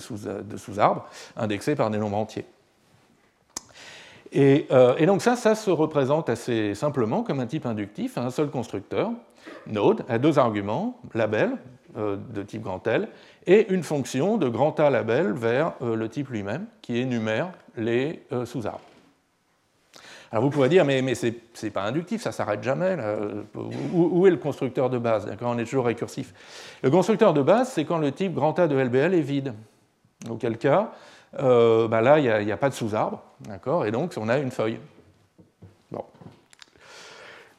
[0.57, 1.05] sous-arbres
[1.38, 2.45] indexés par des nombres entiers.
[4.35, 8.29] Euh, et, donc ça, ça se représente assez simplement comme un type inductif à un
[8.29, 9.12] seul constructeur,
[9.67, 11.51] node, à deux arguments, label
[11.97, 13.07] euh, de type grand L,
[13.47, 18.23] et une fonction de grand A label vers euh, le type lui-même, qui énumère les
[18.45, 18.81] sous-arbres.
[20.31, 22.97] Alors vous pouvez dire, mais, mais ce n'est pas inductif, ça s'arrête jamais.
[23.93, 26.33] Où, est le constructeur de base on est toujours récursif.
[26.83, 29.53] Le constructeur de base, c'est quand le type grand A de LBL est vide.
[30.29, 30.91] Auquel cas,
[31.39, 33.85] euh, bah là, il n'y a, pas de sous-arbre, d'accord?
[33.85, 34.79] Et donc, on a une feuille.
[35.91, 36.03] Bon.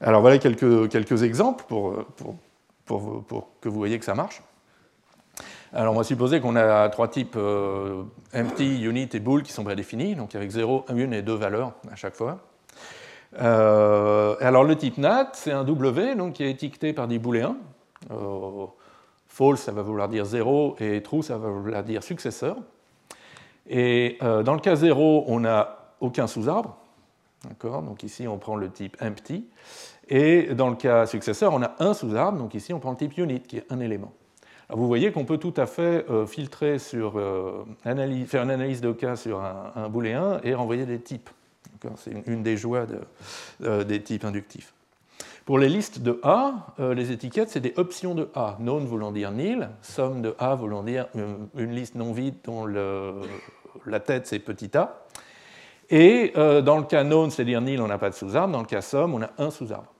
[0.01, 2.05] Alors, voilà quelques, quelques exemples pour,
[2.85, 4.43] pour, pour, que vous voyez que ça marche.
[5.73, 8.03] Alors, on va supposer qu'on a trois types euh,
[8.35, 11.97] empty, unit et bool qui sont prédéfinis, donc avec 0, 1 et 2 valeurs à
[11.97, 12.41] chaque fois.
[13.39, 17.57] Euh, alors, le type nat, c'est un W donc, qui est étiqueté par des booléens.
[19.29, 22.57] false, ça va vouloir dire 0, et true, ça va vouloir dire successeur.
[23.69, 26.77] Et euh, dans le cas 0, on n'a aucun sous-arbre.
[27.63, 29.47] Donc ici, on prend le type empty.
[30.09, 32.39] Et dans le cas successeur, on a un sous-arbre.
[32.39, 34.13] Donc ici, on prend le type unit, qui est un élément.
[34.69, 37.65] Vous voyez qu'on peut tout à fait euh, filtrer sur, euh,
[38.27, 41.31] faire une analyse de cas sur un, booléen et renvoyer des types.
[41.97, 42.87] C'est une, des joies
[43.61, 44.73] des types inductifs.
[45.45, 48.57] Pour les listes de A, les étiquettes, c'est des options de A.
[48.61, 52.67] Known voulant dire nil, somme de A voulant dire une liste non vide dont
[53.87, 55.05] la tête, c'est petit a.
[55.91, 58.53] Et euh, dans le cas known, c'est-à-dire nil, on n'a pas de sous-arbre.
[58.53, 59.93] Dans le cas somme, on a un sous-arbre.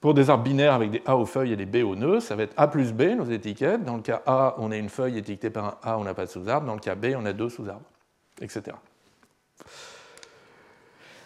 [0.00, 2.34] Pour des arbres binaires avec des A aux feuilles et des B aux nœuds, ça
[2.36, 3.84] va être A plus B, nos étiquettes.
[3.84, 6.24] Dans le cas A, on a une feuille étiquetée par un A, on n'a pas
[6.24, 6.66] de sous-arbre.
[6.66, 7.84] Dans le cas B, on a deux sous-arbres,
[8.40, 8.76] etc.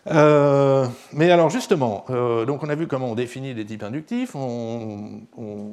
[0.07, 4.35] Euh, mais alors justement, euh, donc on a vu comment on définit des types inductifs,
[4.35, 5.21] on,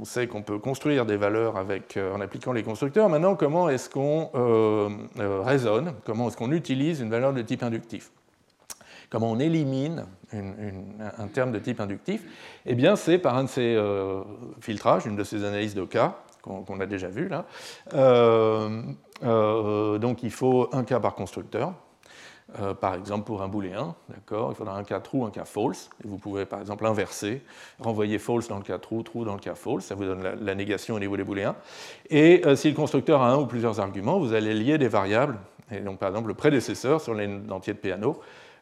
[0.03, 3.09] sait qu'on peut construire des valeurs avec, euh, en appliquant les constructeurs.
[3.09, 4.29] Maintenant, comment est-ce qu'on
[5.43, 8.11] raisonne, comment est-ce qu'on utilise une valeur de type inductif?
[9.09, 12.21] Comment on élimine un terme de type inductif?
[12.65, 13.81] Eh bien, c'est par un de ces
[14.59, 17.45] filtrages, une de ces analyses de cas qu'on a déjà vu là.
[19.97, 21.73] donc il faut un cas par constructeur.
[22.60, 25.89] Euh, par exemple, pour un booléen, d'accord, il faudra un cas true, un cas false.
[26.03, 27.41] Et vous pouvez, par exemple, inverser,
[27.79, 29.86] renvoyer false dans le cas true, true dans le cas false.
[29.86, 31.55] Ça vous donne la, négation au niveau des booléens.
[32.10, 35.38] Et euh, si le constructeur a un ou plusieurs arguments, vous allez lier des variables.
[35.71, 38.21] Et donc, par exemple, le prédécesseur sur les entiers de piano,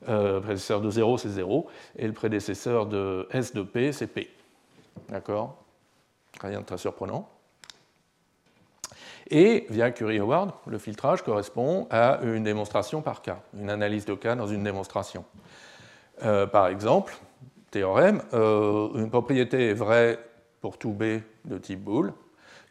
[0.10, 1.68] euh, le prédécesseur de 0, c'est 0,
[1.98, 4.30] et le prédécesseur de S de P, c'est P.
[5.10, 5.64] D'accord?
[6.42, 7.30] Rien de très surprenant.
[9.30, 14.36] Et via Curie-Howard, le filtrage correspond à une démonstration par cas, une analyse de cas
[14.36, 15.26] dans une démonstration.
[16.24, 17.16] Euh, par exemple,
[17.72, 20.20] théorème, euh, une propriété est vraie
[20.62, 22.14] pour tout B de type bool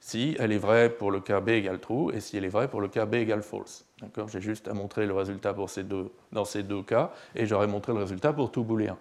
[0.05, 2.69] si elle est vraie pour le cas B égale true et si elle est vraie
[2.69, 3.87] pour le cas B égale false.
[4.29, 7.69] J'ai juste à montrer le résultat pour ces deux, dans ces deux cas et j'aurais
[7.69, 8.99] montré le résultat pour tout booléen.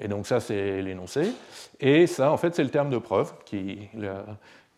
[0.00, 1.30] Et donc ça, c'est l'énoncé.
[1.78, 3.88] Et ça, en fait, c'est le terme de preuve qui,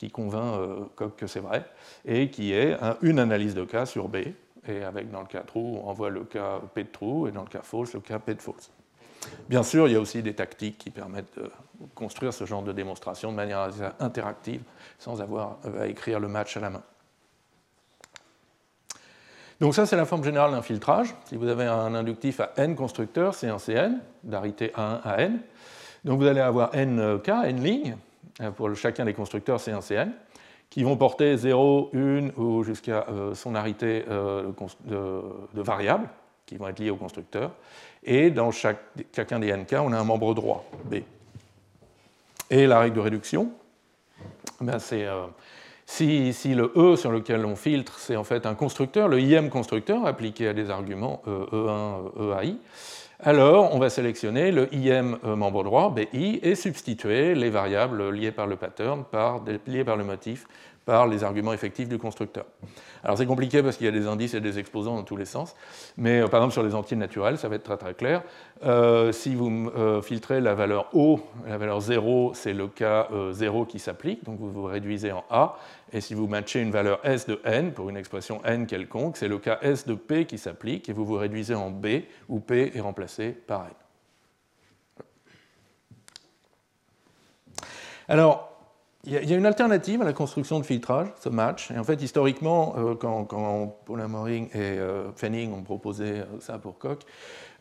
[0.03, 1.65] qui convainc euh, Coq que c'est vrai,
[2.05, 4.17] et qui est une analyse de cas sur B,
[4.67, 7.43] et avec dans le cas true, on envoie le cas P de true, et dans
[7.43, 8.73] le cas false, le cas P de false.
[9.49, 11.49] Bien sûr, il y a aussi des tactiques qui permettent de
[11.95, 14.63] construire ce genre de démonstration de manière interactive,
[14.99, 16.83] sans avoir à écrire le match à la main.
[19.61, 21.15] Donc ça, c'est la forme générale d'un filtrage.
[21.27, 25.39] Si vous avez un inductif à n constructeurs, c'est un Cn, d'arité 1 à n.
[26.05, 27.97] Donc vous allez avoir n cas, n lignes,
[28.57, 30.11] pour chacun des constructeurs C1,
[30.71, 34.51] qui vont porter 0, 1 ou jusqu'à euh, son arité euh,
[34.85, 36.09] de, variables,
[36.47, 37.53] qui vont être liées au constructeur.
[38.05, 40.97] Et dans chacun des nk, on a un membre droit, B.
[42.51, 43.53] Et la règle de réduction,
[44.61, 45.07] ben c'est
[45.87, 49.51] si, si, le E sur lequel on filtre, c'est en fait un constructeur, le IM
[49.51, 52.57] constructeur appliqué à des arguments E1, e EAI,
[53.23, 58.33] alors on va sélectionner le IM euh, membre droit, BI, et substituer les variables liées
[58.33, 60.47] par le pattern, par, liées par le motif,
[60.85, 62.45] par les arguments effectifs du constructeur.
[63.05, 65.25] Alors c'est compliqué parce qu'il y a des indices et des exposants dans tous les
[65.25, 65.55] sens,
[65.97, 68.23] mais euh, par exemple sur les entiers naturels, ça va être très très clair.
[68.65, 73.65] Euh, si vous euh, filtrez la valeur O, la valeur 0, c'est le cas 0
[73.65, 75.57] qui s'applique, donc vous vous réduisez en A,
[75.93, 79.29] et si vous matchez une valeur S de n pour une expression n quelconque, c'est
[79.29, 82.73] le cas S de P qui s'applique, et vous vous réduisez en B, où P
[82.75, 83.73] est remplacé par n.
[88.09, 88.52] Alors,
[89.05, 91.73] il y a une alternative à la construction de filtrage, ce match.
[91.73, 96.25] Et en fait, historiquement, euh, quand, quand Paul Amoring et euh, Fanning ont proposé euh,
[96.39, 97.01] ça pour Koch,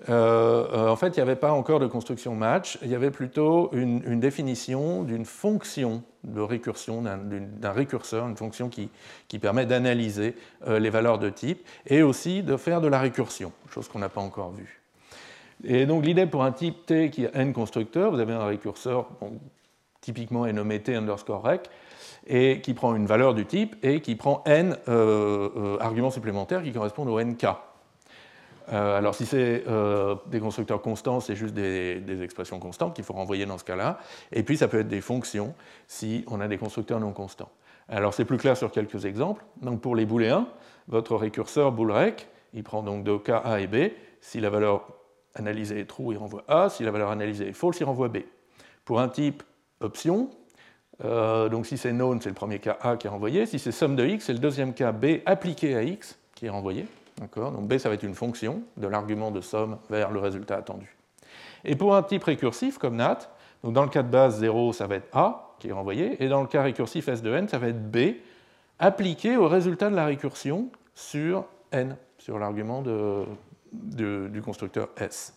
[0.08, 2.78] en fait, il n'y avait pas encore de construction match.
[2.84, 9.40] Il y avait plutôt une, définition d'une fonction de récursion, d'un récurseur, une fonction qui
[9.40, 10.36] permet d'analyser
[10.68, 14.22] les valeurs de type et aussi de faire de la récursion, chose qu'on n'a pas
[14.22, 14.82] encore vue.
[15.64, 19.08] Et donc l'idée pour un type T qui a n constructeurs, vous avez un récurseur
[20.02, 21.70] typiquement est nommé t underscore rec,
[22.28, 26.64] et qui prend une valeur du type et qui prend n euh, euh, arguments supplémentaires
[26.64, 27.46] qui correspondent au nk.
[28.72, 29.64] Euh, alors si c'est
[30.28, 34.00] des constructeurs constants, c'est juste des, expressions constantes qu'il faut renvoyer dans ce cas-là.
[34.32, 35.54] Et puis ça peut être des fonctions
[35.88, 37.50] si on a des constructeurs non constants.
[37.90, 39.44] Alors c'est plus clair sur quelques exemples.
[39.62, 40.48] Donc pour les booléens,
[40.88, 43.92] votre récurseur boolrec, il prend donc deux cas A et B.
[44.22, 44.88] Si la valeur
[45.36, 46.70] analysée est true, il renvoie A.
[46.70, 48.20] Si la valeur analysée est false, il renvoie B.
[48.86, 49.44] Pour un type
[49.82, 50.30] option.
[51.04, 53.46] Euh, donc si c'est known, c'est le premier cas A qui est renvoyé.
[53.46, 56.50] Si c'est somme de x, c'est le deuxième cas B appliqué à x qui est
[56.50, 56.86] renvoyé.
[57.36, 60.96] Donc B, ça va être une fonction de l'argument de somme vers le résultat attendu.
[61.64, 63.20] Et pour un type récursif comme NAT,
[63.64, 66.28] donc dans le cas de base 0, ça va être A qui est renvoyé, et
[66.28, 68.16] dans le cas récursif S de n, ça va être B
[68.80, 72.84] appliqué au résultat de la récursion sur n, sur l'argument
[73.72, 75.36] du constructeur S.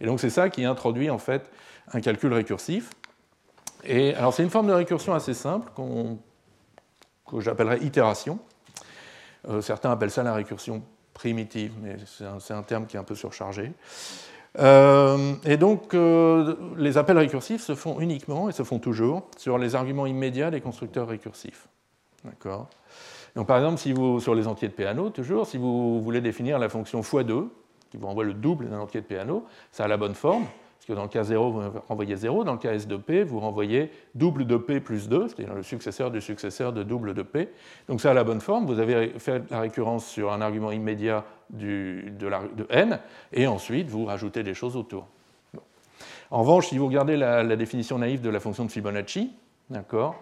[0.00, 1.50] Et donc c'est ça qui introduit en fait
[1.92, 2.90] un calcul récursif
[4.14, 5.70] alors c'est une forme de récursion assez simple
[7.26, 8.38] que j'appellerais itération.
[9.48, 10.82] Euh, certains appellent ça la récursion
[11.14, 13.72] primitive, mais c'est un, terme qui est un peu surchargé.
[14.58, 19.58] Euh, et donc euh, les appels récursifs se font uniquement et se font toujours sur
[19.58, 21.68] les arguments immédiats des constructeurs récursifs.
[22.24, 22.68] D'accord?
[23.34, 26.58] Donc par exemple, si vous, sur les entiers de Peano, toujours, si vous voulez définir
[26.58, 27.48] la fonction x2,
[27.90, 30.46] qui vous envoie le double d'un entier de Peano, ça a la bonne forme
[30.86, 33.40] que dans le cas 0, vous renvoyez 0, dans le cas S de P, vous
[33.40, 37.48] renvoyez double de P plus 2, c'est-à-dire le successeur du successeur de double de P.
[37.88, 41.24] Donc ça a la bonne forme, vous avez fait la récurrence sur un argument immédiat
[41.50, 43.00] de, de, n,
[43.32, 45.08] et ensuite vous rajoutez des choses autour.
[46.30, 49.32] En revanche, si vous regardez la, la, définition naïve de la fonction de Fibonacci,
[49.70, 50.16] d'accord,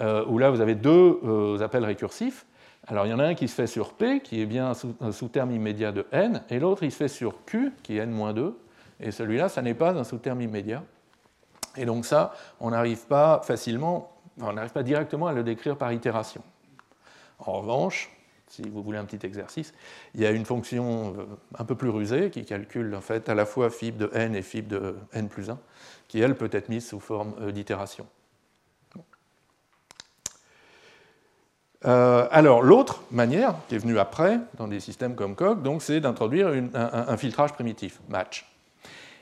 [0.00, 2.44] euh, où là vous avez deux euh, appels récursifs,
[2.86, 5.12] alors il y en a un qui se fait sur P, qui est bien un
[5.12, 8.52] sous-terme immédiat de n, et l'autre il se fait sur Q, qui est n-2,
[9.00, 10.82] et celui-là, ça n'est pas un sous-terme immédiat.
[11.76, 15.92] Et donc ça, on n'arrive pas facilement, on n'arrive pas directement à le décrire par
[15.92, 16.42] itération.
[17.38, 18.10] En revanche,
[18.48, 19.72] si vous voulez un petit exercice,
[20.14, 21.24] il y a une fonction euh,
[21.58, 24.42] un peu plus rusée qui calcule en fait à la fois fib de n et
[24.42, 25.58] fib de n plus 1,
[26.08, 28.06] qui elle peut être mise sous forme euh, d'itération.
[31.84, 36.48] Euh, alors l'autre manière, qui est venue après dans des systèmes comme Coq, c'est d'introduire
[36.48, 38.44] un, un, filtrage primitif, match.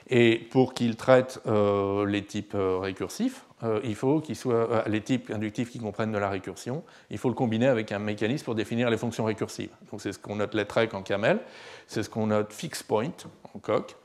[0.09, 5.31] Et pour qu'il traite les types récursifs, euh, il faut qu'ils soient euh, les types
[5.31, 8.91] inductifs qui comprennent de la récursion, il faut le combiner avec un mécanisme pour définir
[8.91, 9.71] les fonctions récursives.
[9.91, 11.41] Donc c'est ce qu'on note letrec en camel,
[11.87, 13.13] c'est ce qu'on note fix point
[13.55, 13.97] en coq.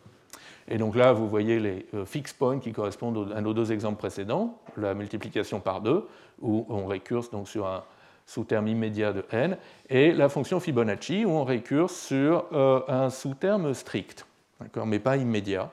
[0.70, 3.98] Et donc là, vous voyez les euh, fix points qui correspondent à nos deux exemples
[3.98, 6.08] précédents, la multiplication par 2,
[6.42, 7.84] où on récurse donc sur un
[8.26, 9.58] sous-terme immédiat de n,
[9.90, 12.46] et la fonction Fibonacci, où on récurse sur
[12.88, 14.26] un sous-terme strict,
[14.86, 15.70] mais pas immédiat.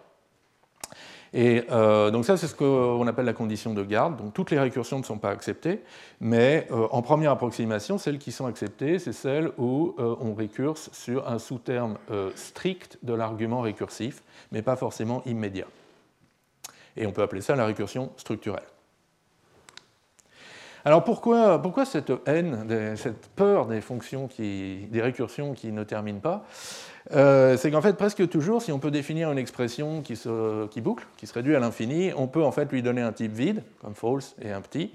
[1.35, 4.17] Et euh, donc ça, c'est ce qu'on appelle la condition de garde.
[4.17, 5.81] Donc toutes les récursions ne sont pas acceptées,
[6.21, 10.91] mais euh, en première approximation, celles qui sont acceptées, c'est celles où euh, on récurse
[10.93, 11.97] sur un sous-terme
[12.35, 15.67] strict de l'argument récursif, mais pas forcément immédiat.
[16.97, 18.63] Et on peut appeler ça la récursion structurelle.
[20.85, 26.21] Alors pourquoi, pourquoi cette haine, cette peur des fonctions, qui, des récursions qui ne terminent
[26.21, 26.47] pas?
[27.13, 30.15] Euh, c'est qu'en fait, presque toujours, si on peut définir une expression qui,
[30.71, 33.33] qui boucle, qui se réduit à l'infini, on peut en fait lui donner un type
[33.33, 34.93] vide, comme false et un petit,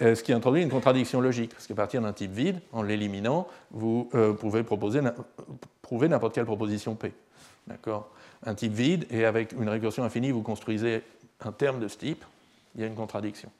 [0.00, 3.46] euh, ce qui introduit une contradiction logique, parce qu'à partir d'un type vide, en l'éliminant,
[3.70, 5.02] vous euh, pouvez prouver
[6.08, 7.12] n'importe quelle proposition P.
[7.66, 8.08] D'accord?
[8.44, 11.02] Un type vide, et avec une récursion infinie, vous construisez
[11.44, 12.24] un terme de ce type,
[12.74, 13.50] il y a une contradiction.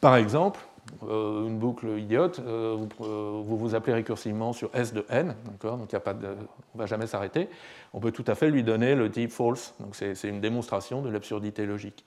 [0.00, 0.60] Par exemple,
[1.08, 5.94] euh, une boucle idiote, euh, euh, vous, vous, appelez récursivement sur S de n, donc
[5.94, 7.48] a pas on ne va jamais s'arrêter.
[7.92, 11.10] On peut tout à fait lui donner le type false, donc c'est une démonstration de
[11.10, 12.04] l'absurdité logique.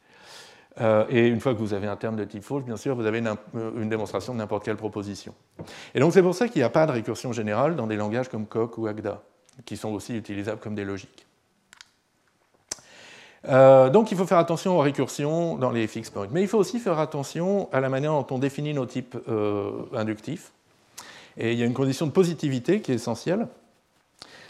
[1.09, 3.19] et une fois que vous avez un terme de type false, bien sûr, vous avez
[3.19, 5.33] une, une démonstration de n'importe quelle proposition.
[5.95, 8.29] Et donc c'est pour ça qu'il n'y a pas de récursion générale dans des langages
[8.29, 9.21] comme Coq ou Agda,
[9.65, 11.27] qui sont aussi utilisables comme des logiques.
[13.49, 16.27] Euh, donc il faut faire attention aux récursions dans les fixed points.
[16.31, 19.83] Mais il faut aussi faire attention à la manière dont on définit nos types euh,
[19.93, 20.51] inductifs.
[21.37, 23.47] Et il y a une condition de positivité qui est essentielle.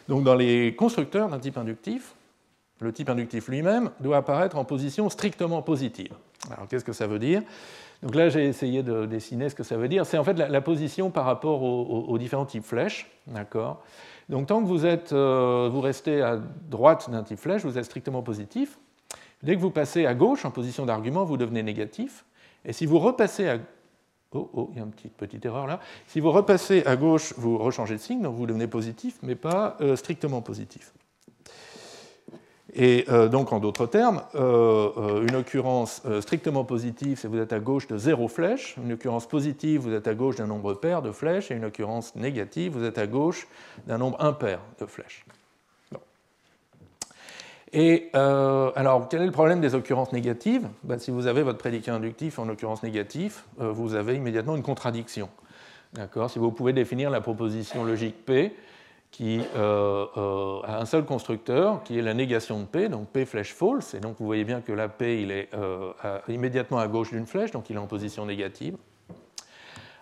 [0.07, 2.15] Donc dans les constructeurs d'un type inductif,
[2.79, 6.13] le type inductif lui-même doit apparaître en position strictement positive.
[6.51, 7.43] Alors qu'est-ce que ça veut dire?
[8.01, 10.05] Donc là j'ai essayé de dessiner ce que ça veut dire.
[10.05, 13.07] C'est en fait la, position par rapport aux, différents types flèches.
[13.27, 13.83] D'accord?
[14.31, 16.37] Donc tant que vous, êtes, euh, vous restez à
[16.69, 18.79] droite d'un type flèche, vous êtes strictement positif.
[19.43, 22.25] Dès que vous passez à gauche en position d'argument, vous devenez négatif.
[22.65, 23.59] Et si vous repassez à
[24.33, 25.81] Oh, oh, il y a une petite, petite erreur là.
[26.07, 29.75] Si vous repassez à gauche, vous rechangez de signe, donc vous devenez positif, mais pas
[29.81, 30.93] euh, strictement positif.
[32.73, 37.59] Et euh, donc, en d'autres termes, euh, une occurrence strictement positive, c'est vous êtes à
[37.59, 38.75] gauche de zéro flèche.
[38.83, 41.51] Une occurrence positive, vous êtes à gauche d'un nombre pair de flèches.
[41.51, 43.47] Et une occurrence négative, vous êtes à gauche
[43.87, 45.25] d'un nombre impair de flèches.
[47.73, 50.67] Et euh, alors, quel est le problème des occurrences négatives?
[50.83, 54.63] Ben, Si vous avez votre prédicat inductif en occurrence négative, euh, vous avez immédiatement une
[54.63, 55.29] contradiction.
[55.93, 56.29] D'accord?
[56.29, 58.53] Si vous pouvez définir la proposition logique P
[59.11, 60.05] qui euh,
[60.63, 63.99] a un seul constructeur, qui est la négation de P, donc P flèche false, et
[63.99, 65.49] donc vous voyez bien que là P il est
[66.27, 68.77] immédiatement à gauche d'une flèche, donc il est en position négative.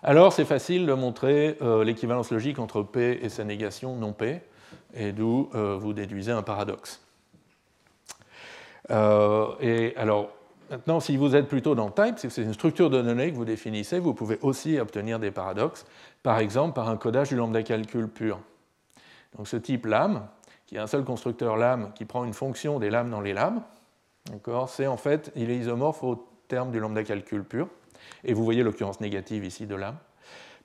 [0.02, 4.40] Alors c'est facile de montrer l'équivalence logique entre P et sa négation non P,
[4.94, 7.02] et d'où vous déduisez un paradoxe.
[8.90, 10.30] Euh, et alors,
[10.70, 13.98] maintenant, si vous êtes plutôt dans type, c'est une structure de données que vous définissez,
[13.98, 15.86] vous pouvez aussi obtenir des paradoxes,
[16.22, 18.40] par exemple par un codage du lambda calcul pur.
[19.36, 20.26] Donc ce type lame,
[20.66, 23.62] qui est un seul constructeur lame qui prend une fonction des lames dans les lames,
[24.68, 27.68] c'est en fait, il est isomorphe au terme du lambda calcul pur,
[28.24, 29.96] et vous voyez l'occurrence négative ici de lame,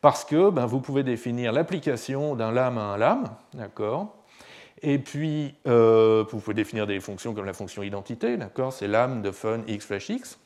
[0.01, 4.25] parce que ben, vous pouvez définir l'application d'un lame à un lame, d'accord,
[4.82, 8.38] et puis, euh, vous pouvez définir des fonctions comme la fonction identité,
[8.71, 10.39] C'est l'âme de fun x flash x.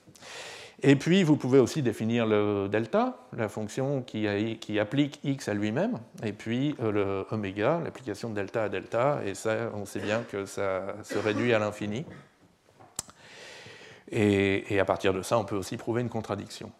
[0.82, 4.28] Et puis, vous pouvez aussi définir le delta, la fonction qui,
[4.80, 9.36] applique x à lui-même, et puis euh, le oméga, l'application de delta à delta, et
[9.36, 12.06] ça, on sait bien que ça se réduit à l'infini.
[14.12, 16.72] Et, à partir de ça, on peut aussi prouver une contradiction.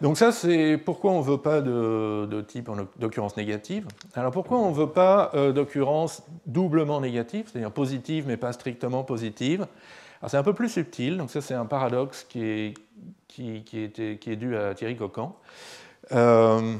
[0.00, 2.68] Donc ça, c'est pourquoi on ne veut pas de, type
[2.98, 3.86] d'occurrence négative.
[4.14, 9.02] Alors pourquoi on ne veut pas euh, d'occurrence doublement négative, c'est-à-dire positive mais pas strictement
[9.02, 9.66] positive?
[10.28, 12.74] C'est un peu plus subtil, donc ça c'est un paradoxe qui est,
[13.28, 15.36] qui, qui est dû à Thierry Cocan.
[16.12, 16.76] Euh,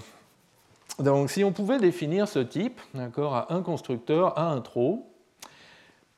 [0.99, 5.11] donc si on pouvait définir ce type à un constructeur, à un trop,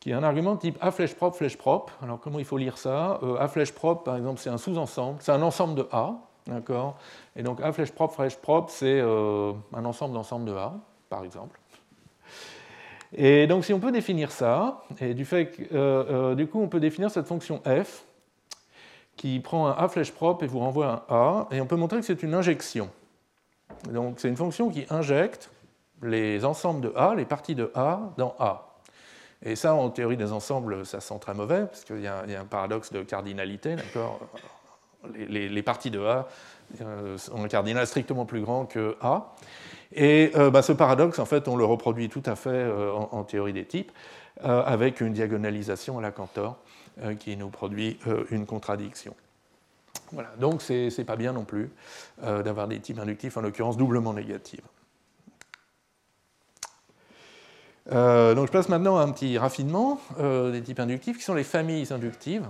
[0.01, 1.95] qui est un argument type A flèche propre, flèche propre.
[2.03, 3.19] Alors comment il faut lire ça?
[3.23, 6.15] Euh, A flèche propre, par exemple, c'est un sous-ensemble, c'est un ensemble de A,
[6.47, 6.97] d'accord?
[7.35, 10.75] Et donc A flèche propre, flèche propre, c'est euh, un ensemble d'ensembles de A,
[11.09, 11.59] par exemple.
[13.17, 16.69] Et donc si on peut définir ça, et du fait que, euh, du coup on
[16.69, 18.05] peut définir cette fonction f
[19.17, 21.99] qui prend un A flèche propre et vous renvoie un A, et on peut montrer
[21.99, 22.91] que c'est une injection.
[23.91, 25.51] Donc c'est une fonction qui injecte
[26.03, 28.77] les ensembles de A, les parties de A, dans A.
[29.43, 32.45] Et ça, en théorie des ensembles, ça sent très mauvais, parce qu'il y, a un
[32.45, 34.21] paradoxe de cardinalité, d'accord?
[35.15, 36.27] Les, parties de A
[36.81, 39.35] euh, ont un cardinal strictement plus grand que A.
[39.93, 43.25] Et euh, bah, ce paradoxe, en fait, on le reproduit tout à fait euh, en,
[43.25, 43.93] théorie des types,
[44.43, 46.59] avec une diagonalisation à la Cantor
[47.19, 47.99] qui nous produit
[48.31, 49.15] une contradiction.
[50.13, 51.71] Voilà, donc c'est pas bien non plus
[52.21, 54.61] d'avoir des types inductifs, en l'occurrence doublement négatifs.
[57.93, 61.35] Euh, donc je passe maintenant à un petit raffinement euh, des types inductifs qui sont
[61.35, 62.47] les familles inductives.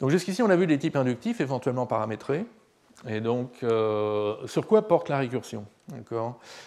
[0.00, 2.44] Donc jusqu'ici on a vu des types inductifs éventuellement paramétrés.
[3.08, 5.66] Et donc euh, sur quoi porte la récursion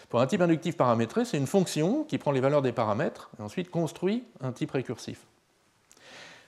[0.09, 3.41] Pour un type inductif paramétré, c'est une fonction qui prend les valeurs des paramètres et
[3.41, 5.25] ensuite construit un type récursif.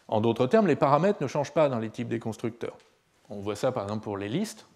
[0.07, 2.77] En d'autres termes, les paramètres ne changent pas dans les types des constructeurs.
[3.29, 4.67] On voit ça par exemple pour les listes.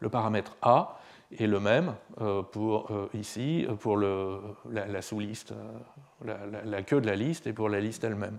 [0.00, 0.98] Le paramètre A
[1.38, 5.54] et le même euh, pour euh, ici, pour la, sous-liste,
[6.24, 8.38] la, queue de la liste et pour la liste elle-même.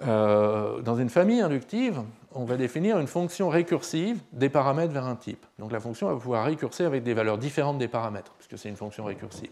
[0.00, 2.02] dans une famille inductive,
[2.36, 5.44] on va définir une fonction récursive des paramètres vers un type.
[5.58, 8.76] Donc la fonction va pouvoir récurser avec des valeurs différentes des paramètres, puisque c'est une
[8.76, 9.50] fonction récursive.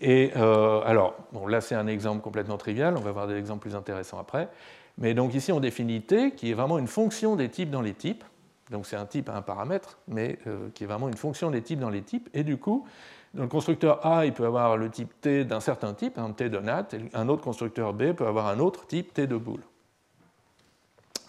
[0.00, 3.74] Et alors, bon, là c'est un exemple complètement trivial, on va voir des exemples plus
[3.74, 4.48] intéressants après.
[4.96, 7.94] Mais donc ici on définit t, qui est vraiment une fonction des types dans les
[7.94, 8.24] types,
[8.70, 11.62] donc c'est un type à un paramètre, mais euh, qui est vraiment une fonction des
[11.62, 12.28] types dans les types.
[12.34, 12.86] Et du coup,
[13.34, 16.48] dans le constructeur A, il peut avoir le type T d'un certain type, un T
[16.48, 19.62] de NAT, et un autre constructeur B peut avoir un autre type T de boule.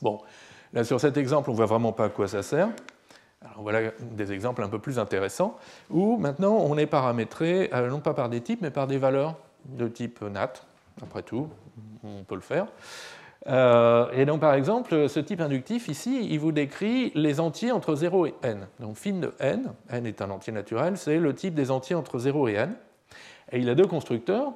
[0.01, 0.19] Bon,
[0.73, 2.69] là sur cet exemple, on ne voit vraiment pas à quoi ça sert.
[3.41, 5.57] Alors voilà des exemples un peu plus intéressants,
[5.89, 9.35] où maintenant on est paramétré, euh, non pas par des types, mais par des valeurs
[9.65, 10.53] de type NAT,
[11.01, 11.47] après tout,
[12.03, 12.67] on peut le faire.
[13.47, 17.95] Euh, et donc, par exemple, ce type inductif, ici, il vous décrit les entiers entre
[17.95, 18.67] 0 et n.
[18.79, 22.19] Donc, fin de n, n est un entier naturel, c'est le type des entiers entre
[22.19, 22.75] 0 et n.
[23.51, 24.51] Et il a deux constructeurs,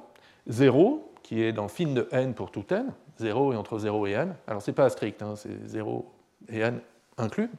[0.48, 4.12] 0, qui est dans fin de n pour tout n, 0 est entre 0 et
[4.12, 4.34] n.
[4.46, 6.10] Alors, ce n'est pas strict, hein, c'est 0
[6.48, 6.80] et n
[7.18, 7.50] inclus.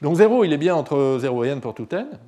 [0.00, 2.18] Donc, 0, il est bien entre 0 et n pour tout n.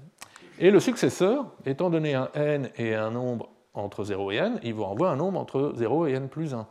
[0.59, 4.75] Et le successeur, étant donné un n et un nombre entre 0 et n, il
[4.75, 6.67] vous renvoie un nombre entre 0 et n plus 1.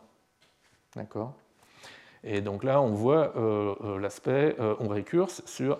[0.96, 1.34] D'accord?
[2.24, 5.78] Et donc là, on voit euh, euh, l'aspect, euh, on récurse sur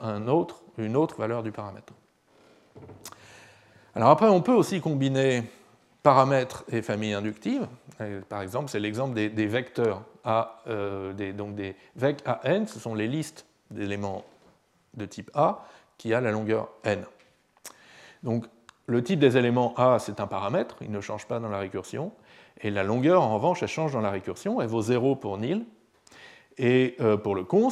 [0.77, 1.95] une autre valeur du paramètre.
[3.95, 5.45] Alors après, on peut aussi combiner
[6.05, 7.67] paramètres et familles inductives.
[8.29, 10.63] par exemple, c'est l'exemple des, vecteurs A,
[11.35, 14.25] donc des vec n, ce sont les listes d'éléments
[14.97, 15.65] de type A
[15.99, 17.05] qui a la longueur n.
[18.23, 18.47] Donc
[18.87, 22.13] le type des éléments A, c'est un paramètre, il ne change pas dans la récursion.
[22.61, 25.65] Et la longueur, en revanche, elle change dans la récursion, elle vaut 0 pour nil,
[26.57, 27.71] et euh, pour le cons,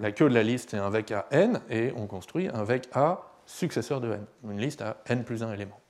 [0.00, 2.88] la queue de la liste est un vec à n, et on construit un vec
[2.92, 5.80] A successeur de n, une liste à n plus 1 élément.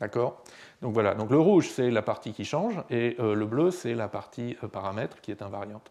[0.00, 0.42] D'accord?
[0.80, 3.94] Donc voilà, donc le rouge c'est la partie qui change, et euh, le bleu c'est
[3.94, 5.90] la partie euh, paramètre qui est invariante.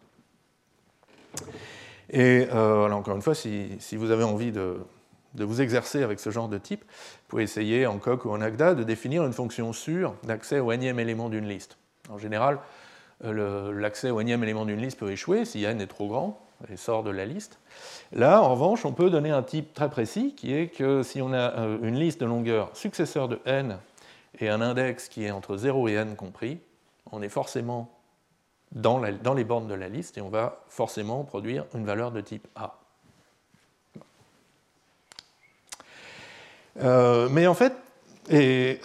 [2.10, 4.78] Et encore une fois, si, vous avez envie de,
[5.34, 8.74] vous exercer avec ce genre de type, vous pouvez essayer en coq ou en agda
[8.74, 11.76] de définir une fonction sûre d'accès au énième élément d'une liste.
[12.08, 12.58] En général,
[13.24, 16.40] euh, l'accès au énième élément d'une liste peut échouer si n est trop grand
[16.72, 17.58] et sort de la liste.
[18.12, 21.32] Là, en revanche, on peut donner un type très précis qui est que si on
[21.32, 23.78] a euh, une liste de longueur successeur de n
[24.40, 26.60] et un index qui est entre 0 et n compris,
[27.10, 27.90] on est forcément
[28.72, 32.46] dans, les bornes de la liste et on va forcément produire une valeur de type
[32.54, 32.78] A.
[36.80, 37.72] Euh, mais en fait,
[38.30, 38.80] et,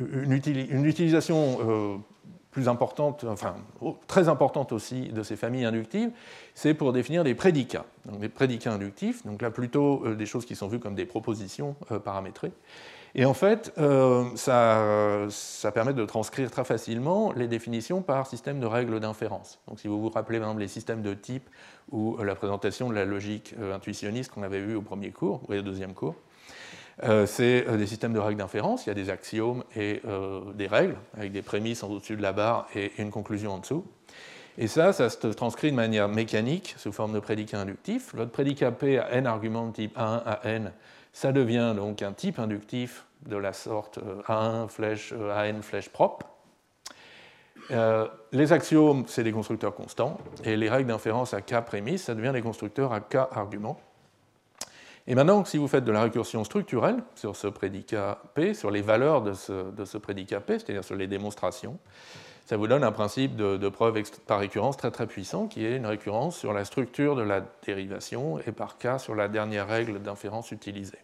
[0.00, 2.02] une, utilisation
[2.52, 3.56] plus importante, enfin
[4.06, 6.10] très importante aussi de ces familles inductives,
[6.54, 7.84] c'est pour définir des prédicats.
[8.06, 11.74] Donc des prédicats inductifs, donc là plutôt des choses qui sont vues comme des propositions
[12.04, 12.52] paramétrées.
[13.16, 13.72] Et en fait,
[14.34, 19.60] ça, ça, permet de transcrire très facilement les définitions par système de règles d'inférence.
[19.68, 21.48] Donc si vous vous rappelez exemple les systèmes de type
[21.92, 25.62] ou la présentation de la logique intuitionniste qu'on avait vue au premier cours ou au
[25.62, 26.16] deuxième cours,
[27.02, 28.86] euh, c'est euh, des systèmes de règles d'inférence.
[28.86, 32.32] Il y a des axiomes et euh, des règles, avec des prémices au-dessus de la
[32.32, 33.84] barre et une conclusion en dessous.
[34.56, 38.12] Et ça, ça se transcrit de manière mécanique sous forme de prédicat inductif.
[38.14, 40.72] L'autre prédicat P à n arguments de type A1 à n,
[41.14, 46.26] ça devient donc un type inductif de la sorte A1 flèche AN flèche propre.
[48.32, 52.32] les axiomes, c'est des constructeurs constants, et les règles d'inférence à K prémices, ça devient
[52.32, 53.80] des constructeurs à K arguments.
[55.06, 58.80] Et maintenant, si vous faites de la récursion structurelle sur ce prédicat P, sur les
[58.80, 61.78] valeurs de ce, prédicat P, c'est-à-dire sur les démonstrations,
[62.44, 65.86] ça vous donne un principe de, preuve par récurrence très très puissant qui est une
[65.86, 70.50] récurrence sur la structure de la dérivation et par cas sur la dernière règle d'inférence
[70.50, 70.98] utilisée.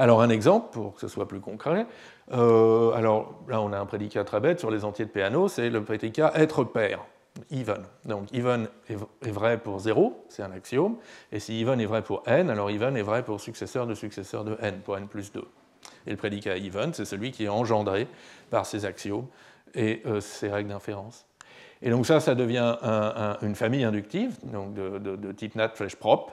[0.00, 1.86] Alors un exemple, pour que ce soit plus concret,
[2.32, 5.70] euh, alors là on a un prédicat très bête sur les entiers de Peano, c'est
[5.70, 7.00] le prédicat être pair
[7.50, 7.84] even.
[8.04, 10.96] Donc even est vrai pour 0, c'est un axiome,
[11.32, 14.44] et si even est vrai pour n, alors even est vrai pour successeur de successeur
[14.44, 15.44] de n, pour n plus 2.
[16.08, 18.08] Et le prédicat even, c'est celui qui est engendré
[18.50, 19.26] par ces axiomes
[19.74, 21.26] et euh, ces règles d'inférence.
[21.82, 22.76] Et donc ça, ça devient
[23.40, 26.32] une famille inductive, donc de, type nat flèche propre,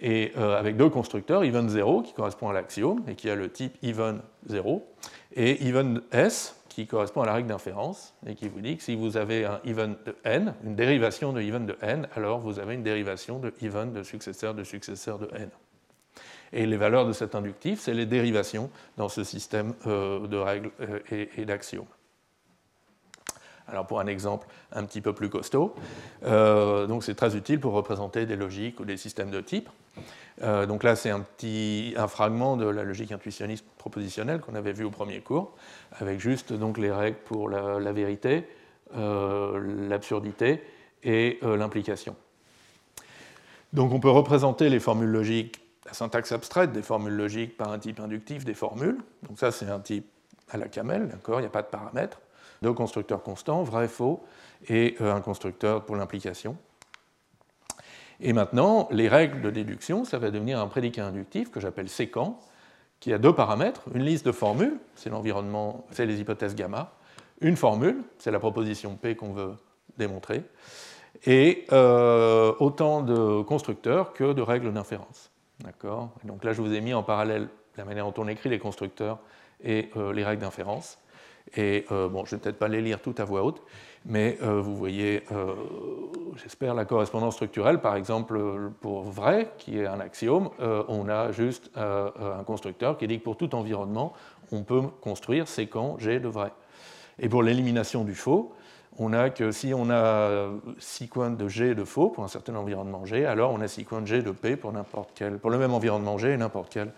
[0.00, 3.50] et euh, avec deux constructeurs, even 0 qui correspond à l'axiome et qui a le
[3.50, 4.86] type even 0,
[5.34, 8.94] et even s qui correspond à la règle d'inférence et qui vous dit que si
[8.94, 12.74] vous avez un even de n, une dérivation de even de n, alors vous avez
[12.74, 15.50] une dérivation de even de successeur de successeur de n.
[16.52, 20.70] Et les valeurs de cet inductif, c'est les dérivations dans ce système euh, de règles
[20.80, 21.86] euh, et d'axiomes.
[23.70, 25.74] Alors pour un exemple un petit peu plus costaud,
[26.24, 29.68] euh, donc c'est très utile pour représenter des logiques ou des systèmes de type.
[30.40, 34.84] Donc là c'est un petit un fragment de la logique intuitionniste propositionnelle qu'on avait vu
[34.84, 35.56] au premier cours,
[35.98, 38.44] avec juste donc les règles pour la, vérité,
[38.94, 40.62] l'absurdité
[41.02, 42.14] et l'implication.
[43.72, 47.80] Donc on peut représenter les formules logiques, la syntaxe abstraite des formules logiques par un
[47.80, 48.98] type inductif des formules.
[49.26, 50.06] Donc ça c'est un type
[50.48, 52.20] à la camel, d'accord, il n'y a pas de paramètres
[52.62, 54.24] deux constructeurs constants, vrai, faux,
[54.68, 56.56] et euh, un constructeur pour l'implication.
[58.20, 62.34] Et maintenant, les règles de déduction, ça va devenir un prédicat inductif que j'appelle séquent,
[63.00, 66.92] qui a deux paramètres, une liste de formules, c'est l'environnement, c'est les hypothèses gamma,
[67.40, 69.54] une formule, c'est la proposition P qu'on veut
[69.96, 70.42] démontrer,
[71.26, 75.30] et euh, autant de constructeurs que de règles d'inférence.
[75.60, 78.58] D'accord Donc là, je vous ai mis en parallèle la manière dont on écrit les
[78.58, 79.18] constructeurs
[79.62, 80.98] et euh, les règles d'inférence.
[81.56, 83.62] Et euh, bon, je ne vais peut-être pas les lire tout à voix haute,
[84.04, 85.24] mais euh, vous voyez,
[86.36, 87.80] j'espère, la correspondance structurelle.
[87.80, 93.18] Par exemple, pour vrai, qui est un axiome, on a juste un constructeur qui dit
[93.18, 94.12] que pour tout environnement,
[94.52, 96.52] on peut construire séquent G de vrai.
[97.18, 98.52] Et pour l'élimination du faux,
[98.98, 103.04] on a que si on a séquent de G de faux pour un certain environnement
[103.04, 104.72] G, alors on a séquent G de P pour,
[105.14, 106.92] quel, pour le même environnement G et n'importe quelle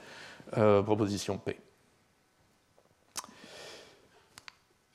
[0.84, 1.58] proposition P.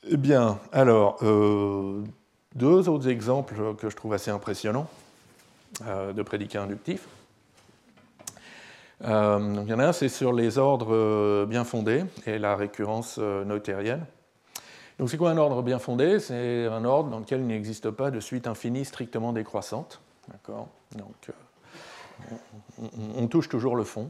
[0.07, 2.03] Eh bien, alors, euh,
[2.53, 4.87] deux autres exemples que je trouve assez impressionnants
[5.87, 7.07] euh, de prédicats inductifs.
[9.03, 13.17] Euh, il y en a un, c'est sur les ordres bien fondés et la récurrence
[13.17, 14.05] notérienne.
[14.99, 16.19] Donc, c'est quoi un ordre bien fondé?
[16.19, 20.01] C'est un ordre dans lequel il n'existe pas de suite infinie strictement décroissante.
[20.31, 20.67] D'accord?
[20.97, 21.31] Donc,
[23.17, 24.09] on, touche toujours le fond,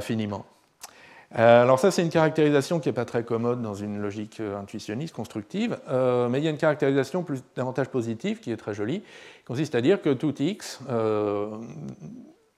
[0.00, 0.46] finiment.
[1.38, 4.60] Euh, alors ça, c'est une caractérisation qui n'est pas très commode dans une logique euh,
[4.60, 8.74] intuitionniste, constructive, euh, mais il y a une caractérisation plus davantage positive qui est très
[8.74, 10.80] jolie, qui consiste à dire que tout x,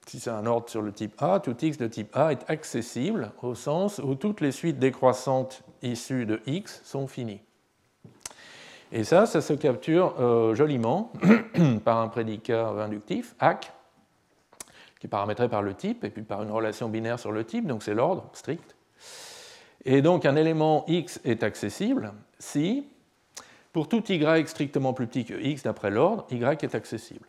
[0.07, 3.31] si c'est un ordre sur le type A, tout x de type A est accessible
[3.41, 7.41] au sens où toutes les suites décroissantes issues de x sont finies.
[8.91, 11.11] Et ça, ça se capture joliment
[11.83, 13.71] par un prédicat inductif, ACK,
[14.99, 17.67] qui est paramétré par le type, et puis par une relation binaire sur le type,
[17.67, 18.75] donc c'est l'ordre strict.
[19.85, 22.87] Et donc un élément x est accessible si,
[23.71, 27.27] pour tout y strictement plus petit que x d'après l'ordre, y est accessible.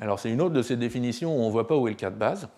[0.00, 1.96] Alors c'est une autre de ces définitions où on ne voit pas où est le
[1.96, 2.48] cas de base.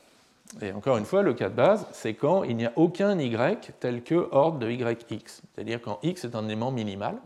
[0.63, 3.37] Et encore une fois, le cas de base, c'est quand il n'y a aucun y
[3.79, 7.17] tel que ordre de yx, c'est-à-dire quand x est un élément minimal.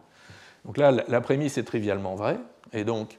[0.65, 2.39] Donc là, la prémisse est trivialement vraie,
[2.73, 3.19] et donc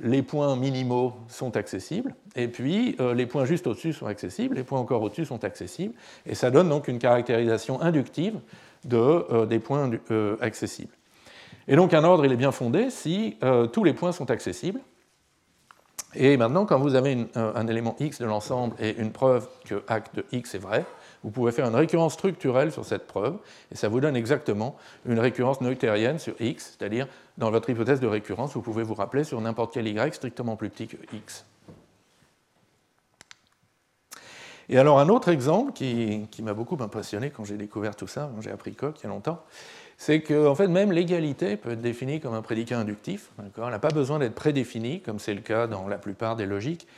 [0.00, 4.64] les points minimaux sont accessibles, et puis euh, les points juste au-dessus sont accessibles, les
[4.64, 8.40] points encore au-dessus sont accessibles, et ça donne donc une caractérisation inductive
[8.92, 10.94] euh, des points euh, accessibles.
[11.68, 13.36] Et donc un ordre il est bien fondé si
[13.72, 14.80] tous les points sont accessibles.
[16.14, 20.14] Et maintenant, quand vous avez un élément x de l'ensemble et une preuve que acte
[20.14, 20.84] de x est vrai,
[21.24, 23.38] vous pouvez faire une récurrence structurelle sur cette preuve,
[23.70, 27.06] et ça vous donne exactement une récurrence noethérienne sur x, c'est-à-dire
[27.38, 30.68] dans votre hypothèse de récurrence, vous pouvez vous rappeler sur n'importe quel y strictement plus
[30.68, 31.46] petit que x.
[34.68, 38.50] Et alors un autre exemple qui, m'a beaucoup impressionné quand j'ai découvert tout ça, j'ai
[38.50, 39.42] appris Coq il y a longtemps,
[40.04, 43.30] c'est que en fait, même l'égalité peut être définie comme un prédicat inductif.
[43.38, 46.88] Elle n'a pas besoin d'être prédéfinie, comme c'est le cas dans la plupart des logiques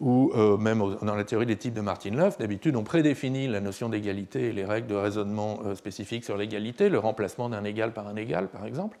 [0.00, 3.90] ou euh, même dans la théorie des types de Martin-Löf, d'habitude on prédéfinit la notion
[3.90, 8.08] d'égalité et les règles de raisonnement euh, spécifiques sur l'égalité, le remplacement d'un égal par
[8.08, 8.96] un égal par exemple.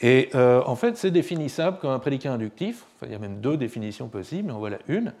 [0.00, 3.56] Et euh, en fait c'est définissable comme un prédicat inductif, il y a même deux
[3.56, 5.14] définitions possibles, mais en voilà une.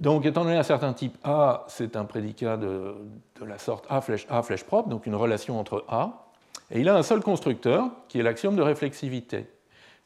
[0.00, 2.96] Donc étant donné un certain type A, c'est un prédicat de,
[3.40, 6.31] de, la sorte A flèche A flèche propre, donc une relation entre A,
[6.72, 9.46] et il a un seul constructeur qui est l'axiome de réflexivité.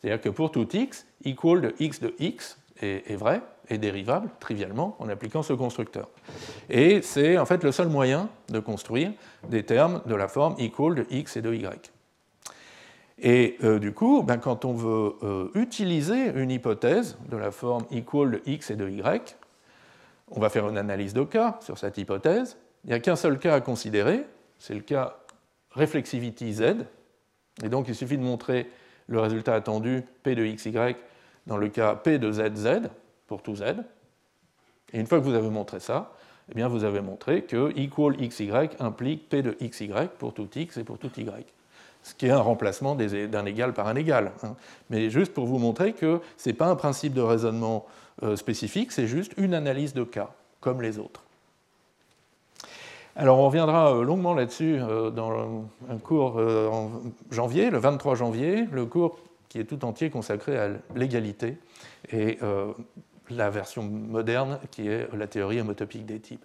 [0.00, 4.96] C'est-à-dire que pour tout x, equal de x de x est, vrai, est dérivable, trivialement,
[4.98, 6.08] en appliquant ce constructeur.
[6.68, 9.12] Et c'est en fait le seul moyen de construire
[9.48, 11.92] des termes de la forme equal de x et de y.
[13.18, 17.84] Et euh, du coup, ben, quand on veut euh, utiliser une hypothèse de la forme
[17.90, 19.36] equal de x et de y,
[20.30, 22.58] on va faire une analyse de cas sur cette hypothèse.
[22.84, 24.26] Il n'y a qu'un seul cas à considérer,
[24.58, 25.16] c'est le cas
[25.76, 26.62] reflexivity z.
[27.62, 28.70] Et donc il suffit de montrer
[29.06, 30.72] le résultat attendu p de xy
[31.46, 32.88] dans le cas p de zz,
[33.26, 33.62] pour tout z.
[34.92, 36.12] Et une fois que vous avez montré ça,
[36.50, 40.76] eh bien vous avez montré que equal xy implique p de xy pour tout x
[40.76, 41.30] et pour tout y.
[42.02, 44.30] Ce qui est un remplacement d'un égal par un égal.
[44.44, 44.54] Hein.
[44.90, 47.84] Mais juste pour vous montrer que ce n'est pas un principe de raisonnement
[48.22, 51.25] euh, spécifique, c'est juste une analyse de cas, comme les autres.
[53.16, 56.90] Alors on reviendra euh, longuement là-dessus euh, dans un cours en
[57.30, 61.56] janvier, le 23 janvier, le cours qui est tout entier consacré à l'égalité
[62.12, 62.38] et
[63.30, 66.44] la version moderne qui est la théorie homotopique des types.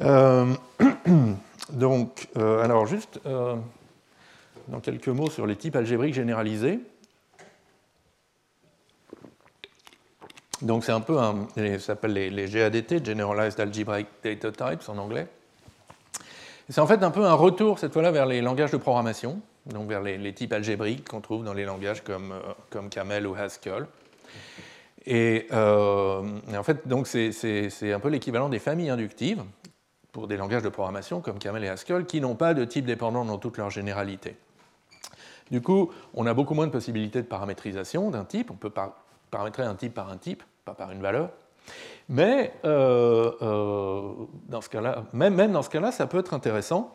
[0.00, 0.54] Euh,
[1.72, 3.56] donc, euh, alors juste euh,
[4.68, 6.80] dans quelques mots sur les types algébriques généralisés.
[10.64, 15.28] Donc c'est un peu un, ça s'appelle les, GADT, Generalized Algebraic Data Types en anglais.
[16.68, 19.88] C'est en fait un peu un retour cette fois-là vers les langages de programmation donc
[19.88, 23.86] vers les, types algébriques qu'on trouve dans les langages comme, euh, comme Camel ou Haskell.
[25.06, 26.22] Et, euh,
[26.56, 29.42] en fait, donc c'est un peu l'équivalent des familles inductives
[30.12, 33.24] pour des langages de programmation comme Camel et Haskell qui n'ont pas de type dépendant
[33.24, 34.36] dans toute leur généralité.
[35.50, 38.50] Du coup, on a beaucoup moins de possibilités de paramétrisation d'un type.
[38.50, 38.72] On peut
[39.30, 41.30] paramétrer un type par un type, pas par une valeur.
[42.08, 44.12] Mais euh,
[44.48, 46.92] dans ce cas-là, même, dans ce cas-là, ça peut être intéressant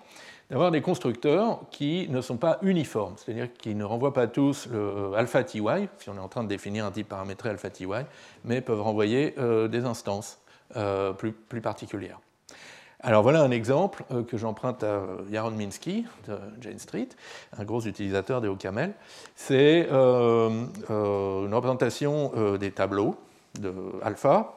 [0.50, 4.80] d'avoir des constructeurs qui ne sont pas uniformes, c'est-à-dire qui ne renvoient pas tous le
[4.80, 5.62] euh, alpha ty,
[6.00, 7.86] si on est en train de définir un type paramétré alpha ty,
[8.44, 10.40] mais peuvent renvoyer euh, des instances
[10.76, 12.20] euh, plus, plus, particulières.
[13.02, 17.08] Alors voilà un exemple que j'emprunte à Yaron Minsky de Jane Street,
[17.58, 18.92] un gros utilisateur des OCaml.
[19.36, 23.16] C'est une représentation des tableaux
[23.60, 23.74] de
[24.04, 24.56] alpha,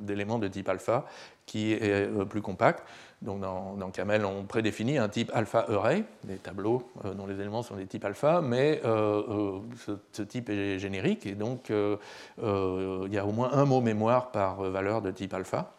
[0.00, 1.04] d'éléments de, type alpha,
[1.46, 2.84] qui est plus compact.
[3.20, 7.62] Donc dans, Camel, on prédéfinit un type alpha array, des tableaux euh, dont les éléments
[7.62, 9.58] sont des types alpha, mais euh,
[9.88, 14.30] euh, ce, type est générique et donc il y a au moins un mot mémoire
[14.30, 15.72] par valeur de type alpha.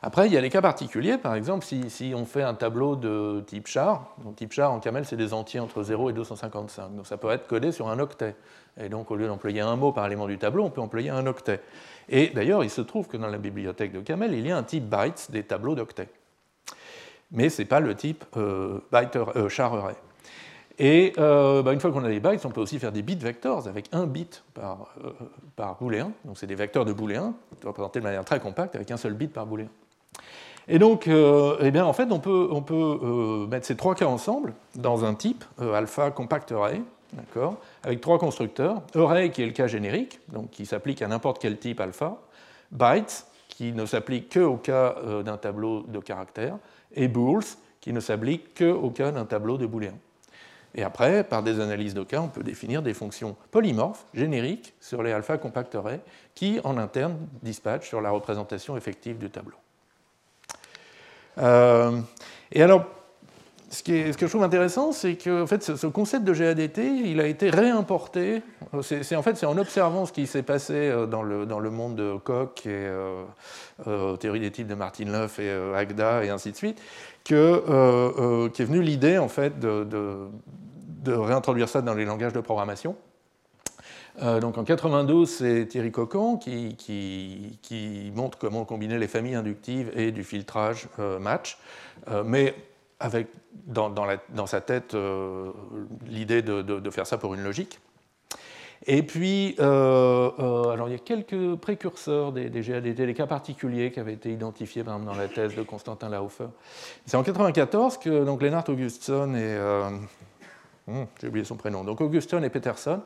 [0.00, 3.42] Après, il y a les cas particuliers, par exemple, si, on fait un tableau de
[3.46, 7.06] type char, donc type char en camel, c'est des entiers entre 0 et 255, donc
[7.06, 8.36] ça peut être codé sur un octet.
[8.80, 11.26] Et donc, au lieu d'employer un mot par élément du tableau, on peut employer un
[11.26, 11.60] octet.
[12.08, 14.62] Et d'ailleurs, il se trouve que dans la bibliothèque de Camel, il y a un
[14.62, 16.08] type bytes des tableaux d'octets.
[17.32, 19.96] Mais ce n'est pas le type euh, byte, euh, char array.
[20.78, 23.16] Et euh, bah, une fois qu'on a des bytes, on peut aussi faire des bits
[23.16, 24.94] vectors avec un bit par,
[25.56, 26.12] par booléen.
[26.24, 27.34] Donc c'est des vecteurs de booléen,
[27.64, 29.68] représentés de manière très compacte avec un seul bit par booléen.
[30.70, 35.04] Et donc, eh bien, en fait, on peut, peut mettre ces trois cas ensemble dans
[35.04, 36.82] un type alpha compact array,
[37.14, 38.82] d'accord, avec trois constructeurs.
[38.94, 42.18] Array qui est le cas générique, donc qui s'applique à n'importe quel type alpha.
[42.70, 46.58] Bytes qui ne s'applique qu'au cas euh, d'un tableau de caractères.
[46.94, 47.44] Et bools
[47.80, 49.98] qui ne s'applique qu'au cas d'un tableau de booléens.
[50.74, 55.02] Et après, par des analyses de cas, on peut définir des fonctions polymorphes, génériques, sur
[55.02, 55.76] les alpha compact
[56.34, 59.56] qui, en interne, dispatchent sur la représentation effective du tableau.
[61.38, 62.00] Euh,
[62.52, 62.84] et alors,
[63.70, 67.50] ce, que je trouve intéressant, c'est que fait, ce, concept de GADT, il a été
[67.50, 68.42] réimporté.
[68.82, 71.70] C'est, en fait, c'est en observant ce qui s'est passé euh, dans le, dans le
[71.70, 73.24] monde de Koch et euh,
[73.86, 76.80] euh, théorie des types de Martin Löf et Agda et ainsi de suite,
[77.24, 82.96] que, qu'est venue l'idée en fait de, de, réintroduire ça dans les langages de programmation.
[84.20, 90.24] Donc en 92, c'est Thierry Coquan qui, montre comment combiner les familles inductives et du
[90.24, 90.88] filtrage
[91.20, 91.58] match.
[92.24, 92.54] mais
[93.00, 95.52] avec dans, dans, sa tête euh,
[96.06, 97.80] l'idée de, faire ça pour une logique.
[98.86, 103.90] Et puis, euh, euh, alors il y a quelques précurseurs des, GADT, des cas particuliers
[103.90, 106.46] qui avaient été identifiés par dans la thèse de Constantin Laufer.
[107.04, 109.58] C'est en 1994 que donc, Lennart Augustsson et
[110.86, 113.02] hmm, j'ai oublié son prénom, donc Augustsson et Peterson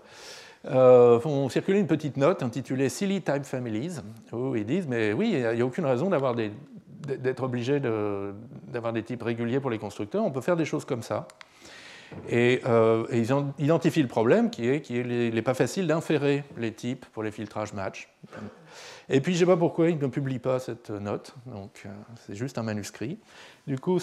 [0.64, 4.00] font circuler une petite note intitulée Silly Type Families,
[4.32, 6.10] où ils disent Mais oui, il n'y a, aucune raison
[7.06, 10.24] d'être obligé d'avoir des types réguliers pour les constructeurs.
[10.24, 11.26] On peut faire des choses comme ça.
[12.28, 13.30] Et, euh, ils
[13.64, 17.72] identifient le problème qui est qu'il n'est pas facile d'inférer les types pour les filtrages
[17.72, 18.08] match.
[19.08, 21.90] Et puis je ne sais pas pourquoi ils ne publient pas cette note, donc euh,
[22.24, 23.18] c'est juste un manuscrit.
[23.66, 23.98] Du coup,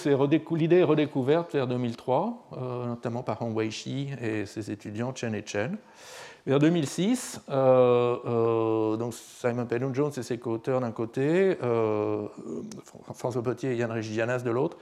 [0.55, 5.43] l'idée est redécouverte vers 2003, euh, notamment par Hong Wei-Shi et ses étudiants Chen et
[5.45, 5.77] Chen.
[6.47, 12.27] Vers 2006, euh, euh, donc Simon Pennell Jones et ses co-auteurs d'un côté, euh,
[13.13, 14.77] François Potier et Yann Régianas de l'autre,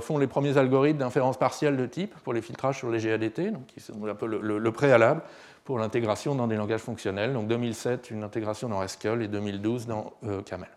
[0.00, 3.66] font les premiers algorithmes d'inférence partielle de type pour les filtrages sur les GADT, donc
[3.66, 5.22] qui sont un peu le, préalable
[5.64, 7.32] pour l'intégration dans des langages fonctionnels.
[7.32, 10.12] Donc 2007, une intégration dans Haskell et 2012 dans
[10.46, 10.70] Camel.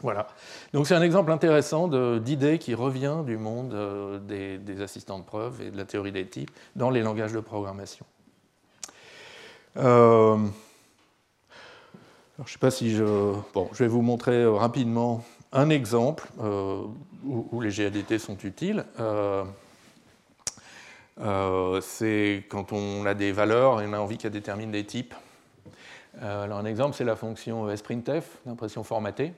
[0.00, 0.26] Voilà.
[0.74, 5.62] Donc c'est un exemple intéressant d'idée qui revient du monde des, des, assistants de preuve
[5.62, 8.04] et de la théorie des types dans les langages de programmation.
[9.76, 10.36] Euh,
[12.44, 13.04] je sais pas si je...
[13.54, 16.82] Bon, je vais vous montrer euh, rapidement un exemple euh,
[17.24, 18.84] où, les GADT sont utiles.
[21.82, 25.14] c'est quand on a des valeurs et on a envie qu'elles déterminent des types.
[26.20, 29.34] alors un exemple, c'est la fonction sprintf, d'impression formatée,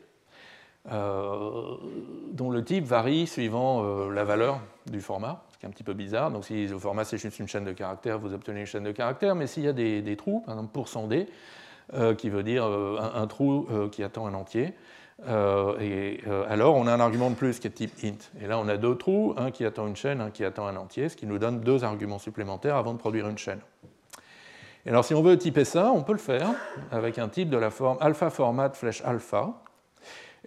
[0.88, 6.30] dont le type varie suivant la valeur du format un petit peu bizarre.
[6.30, 8.92] Donc si le format c'est juste une chaîne de caractères, vous obtenez une chaîne de
[8.92, 10.88] caractères, mais s'il y a des, trous, par exemple pour
[11.92, 14.72] euh, qui veut dire euh, un, trou euh, qui attend un entier,
[15.80, 18.42] et alors on a un argument de plus qui est type int.
[18.42, 20.76] Et là on a deux trous, un qui attend une chaîne, un qui attend un
[20.76, 23.60] entier, ce qui nous donne deux arguments supplémentaires avant de produire une chaîne.
[24.86, 26.50] Et alors si on veut typer ça, on peut le faire
[26.90, 29.54] avec un type de la forme alpha format flèche alpha,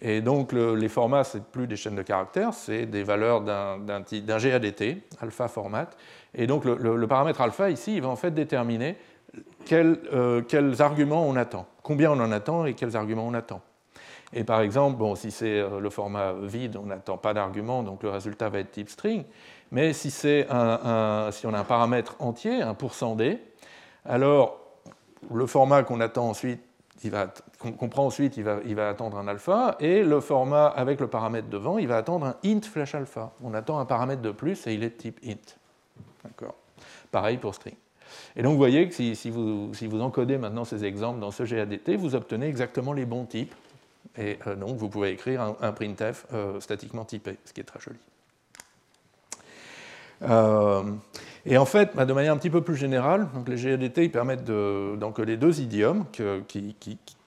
[0.02, 3.80] et donc les formats, ce n'est plus des chaînes de caractères, c'est des valeurs d'un
[3.80, 5.90] GADT, alpha format.
[6.36, 8.96] Et donc le, paramètre alpha ici, il va en fait déterminer
[9.72, 13.62] euh, quels arguments on attend, combien on en attend et quels arguments on attend.
[14.34, 18.04] Et par exemple, bon, si c'est euh, le format vide, on n'attend pas d'argument, donc
[18.04, 19.24] le résultat va être type string.
[19.72, 20.14] Mais si,
[20.50, 23.40] un, si on a un paramètre entier, un %d,
[24.06, 24.60] alors
[25.34, 26.62] le format qu'on attend ensuite
[27.04, 31.08] il va, qu'on prend ensuite, il va, attendre un alpha, et le format avec le
[31.08, 33.32] paramètre devant, il va attendre un int flash alpha.
[33.44, 35.56] On attend un paramètre de plus et il est de type int.
[36.24, 36.56] D'accord?
[37.12, 37.76] Pareil pour string.
[38.36, 41.44] Et donc vous voyez que si, vous, si, vous, encodez maintenant ces exemples dans ce
[41.44, 43.54] GADT, vous obtenez exactement les bons types.
[44.18, 47.80] Et euh, donc vous pouvez écrire un, printf euh, statiquement typé, ce qui est très
[47.80, 48.00] joli.
[50.24, 50.84] Euh,
[51.46, 55.38] et en fait, bah, de manière un petit peu plus générale, les GADT permettent d'encoder
[55.38, 56.42] deux idiomes que,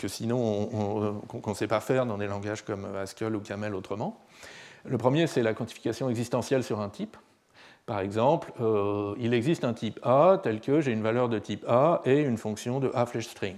[0.06, 4.20] sinon on ne sait pas faire dans des langages comme Haskell ou Camel autrement.
[4.84, 7.16] Le premier, c'est la quantification existentielle sur un type.
[7.86, 11.64] Par exemple, euh, il existe un type A tel que j'ai une valeur de type
[11.68, 13.56] A et une fonction de A flèche string.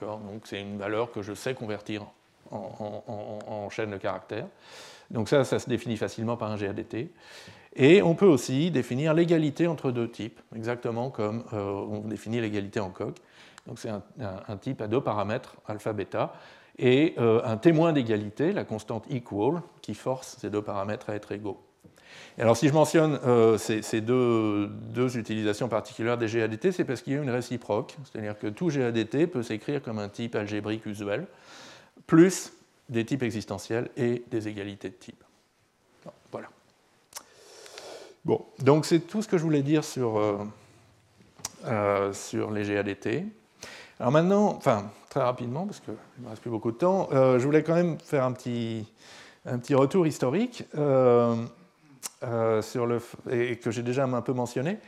[0.00, 2.06] Donc c'est une valeur que je sais convertir
[2.50, 3.04] en,
[3.46, 4.46] en, chaîne de caractères.
[5.10, 7.10] Donc ça, ça se définit facilement par un GADT.
[7.76, 12.80] Et on peut aussi définir l'égalité entre deux types, exactement comme euh, on définit l'égalité
[12.80, 13.16] en coq.
[13.66, 16.32] Donc c'est un, type à deux paramètres, alpha, bêta,
[16.78, 21.30] et euh, un témoin d'égalité, la constante equal, qui force ces deux paramètres à être
[21.32, 21.60] égaux.
[22.38, 27.12] Alors si je mentionne euh, ces, deux, deux, utilisations particulières des GADT, c'est parce qu'il
[27.12, 31.26] y a une réciproque, c'est-à-dire que tout GADT peut s'écrire comme un type algébrique usuel,
[32.06, 32.52] plus
[32.88, 35.22] des types existentiels et des égalités de type.
[36.32, 36.48] Voilà.
[38.24, 40.38] Bon, donc c'est tout ce que je voulais dire sur, euh,
[41.66, 43.24] euh, sur les GADT.
[44.00, 47.38] Alors maintenant, enfin très rapidement, parce qu'il ne me reste plus beaucoup de temps, euh,
[47.38, 48.86] je voulais quand même faire un petit,
[49.46, 54.78] un petit retour historique sur le, et que j'ai déjà un peu mentionné.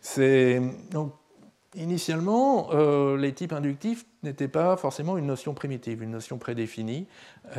[0.00, 0.60] C'est
[1.74, 7.06] Initialement, euh, les types inductifs n'étaient pas forcément une notion primitive, une notion prédéfinie,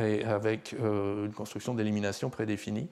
[0.02, 2.88] et avec euh, une construction d'élimination prédéfinie,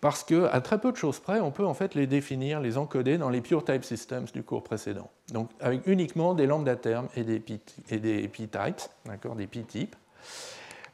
[0.00, 3.18] parce qu'à très peu de choses près, on peut en fait les définir, les encoder
[3.18, 5.10] dans les pure type systems du cours précédent.
[5.32, 9.96] Donc avec uniquement des lambda termes et des p-types, d'accord, des p-types.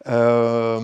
[0.09, 0.81] Euh,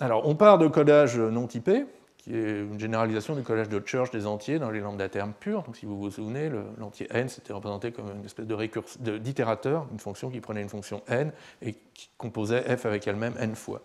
[0.00, 1.86] alors on part de codage non typé,
[2.28, 5.62] qui est une généralisation du collage de Church des entiers dans les lambda termes purs.
[5.62, 9.98] Donc, si vous vous souvenez, l'entier n c'était représenté comme une espèce de d'itérateur, une
[9.98, 13.80] fonction qui prenait une fonction n et qui composait f avec elle-même n fois.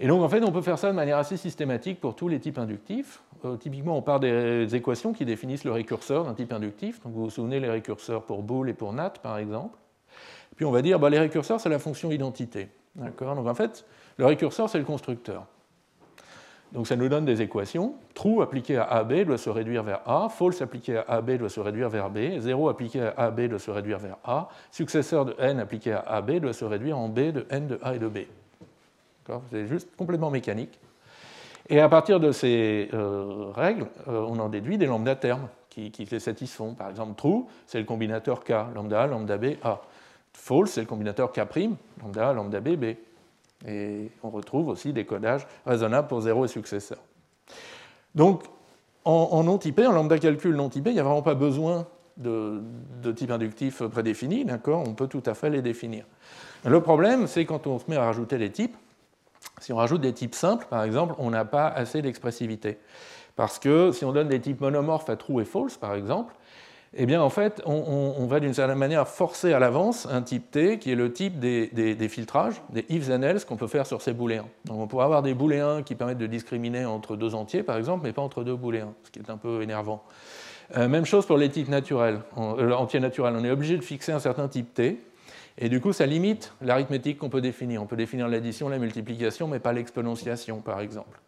[0.00, 2.40] Et donc, en fait, on peut faire ça de manière assez systématique pour tous les
[2.40, 3.22] types inductifs.
[3.44, 7.02] Euh, typiquement, on part des équations qui définissent le récurseur d'un type inductif.
[7.02, 9.78] Donc, vous vous souvenez les récurseurs pour boole et pour nat, par exemple.
[10.56, 12.68] Puis, on va dire, bah, les récurseurs, c'est la fonction identité.
[12.94, 13.36] D'accord?
[13.36, 13.84] Donc, en fait,
[14.16, 15.46] le récurseur, c'est le constructeur.
[16.72, 17.94] Donc ça nous donne des équations.
[18.14, 21.60] True appliqué à AB doit se réduire vers A, false appliqué à AB doit se
[21.60, 25.60] réduire vers B, 0 appliqué à AB doit se réduire vers A, successeur de n
[25.60, 28.18] appliqué à AB doit se réduire en B de n de A et de B.
[29.50, 30.78] C'est juste complètement mécanique.
[31.68, 35.90] Et à partir de ces euh, règles, euh, on en déduit des lambda termes qui,
[35.90, 36.74] qui les satisfont.
[36.74, 39.80] Par exemple, true, c'est le combinateur K, lambda A, lambda B, A.
[40.32, 41.40] False, c'est le combinateur K',
[42.02, 42.96] lambda A, lambda B, B.
[43.66, 46.98] Et on retrouve aussi des codages raisonnables pour zéro et successeur.
[48.14, 48.44] Donc,
[49.04, 51.86] en, non typé, en lambda calcul non typé, il n'y a vraiment pas besoin
[52.16, 52.62] de,
[53.14, 54.84] type inductif prédéfini, d'accord?
[54.86, 56.04] On peut tout à fait les définir.
[56.64, 58.76] Le problème, c'est quand on se met à rajouter des types,
[59.60, 62.78] si on rajoute des types simples, par exemple, on n'a pas assez d'expressivité.
[63.34, 66.34] Parce que si on donne des types monomorphes à true et false, par exemple,
[66.94, 70.78] eh bien, en fait, on, va d'une certaine manière forcer à l'avance un type T
[70.78, 74.12] qui est le type des, filtrages, des ifs and else qu'on peut faire sur ces
[74.12, 74.46] booléens.
[74.66, 78.04] Donc, on pourrait avoir des booléens qui permettent de discriminer entre deux entiers, par exemple,
[78.04, 80.04] mais pas entre deux booléens, ce qui est un peu énervant.
[80.76, 83.00] Euh, même chose pour les types naturels, euh, entiers.
[83.18, 85.00] On est obligé de fixer un certain type T,
[85.58, 87.82] et du coup, ça limite l'arithmétique qu'on peut définir.
[87.82, 91.20] On peut définir l'addition, la multiplication, mais pas l'exponentiation, par exemple.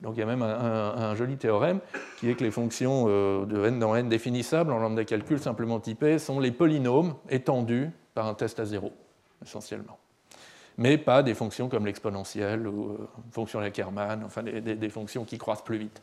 [0.00, 1.80] Donc il y a même un, joli théorème
[2.18, 5.80] qui est que les fonctions euh, de n dans n définissables en lambda calcul simplement
[5.80, 8.92] typées sont les polynômes étendus par un test à zéro,
[9.44, 9.98] essentiellement.
[10.76, 15.64] Mais pas des fonctions comme l'exponentielle ou euh, fonction Ackermann, enfin des, fonctions qui croissent
[15.64, 16.00] plus vite.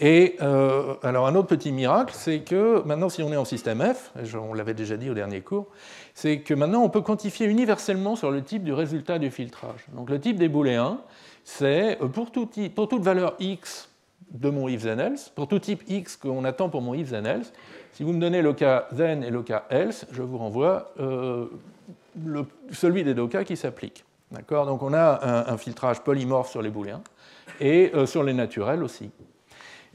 [0.00, 3.82] Et euh, alors un autre petit miracle, c'est que maintenant si on est en système
[3.82, 5.66] F, on l'avait déjà dit au dernier cours,
[6.14, 9.84] c'est que maintenant on peut quantifier universellement sur le type du résultat du filtrage.
[9.92, 11.00] Donc le type des booléens,
[11.44, 13.88] c'est euh, pour, toute valeur x
[14.30, 17.26] de mon if then else, pour tout type x qu'on attend pour mon if then
[17.26, 17.52] else,
[17.92, 21.46] si vous me donnez le cas then et le cas else, je vous renvoie euh,
[22.72, 24.04] celui des deux cas qui s'applique.
[24.32, 24.66] D'accord?
[24.66, 27.02] Donc on a un, filtrage polymorphe sur les booléens
[27.60, 29.10] et euh, sur les naturels aussi.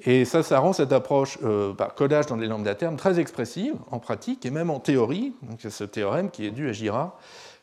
[0.05, 1.37] Et ça, ça rend cette approche
[1.77, 5.33] par codage dans les lambda termes très expressive en pratique et même en théorie.
[5.41, 7.17] Donc c'est ce théorème qui est dû à Gira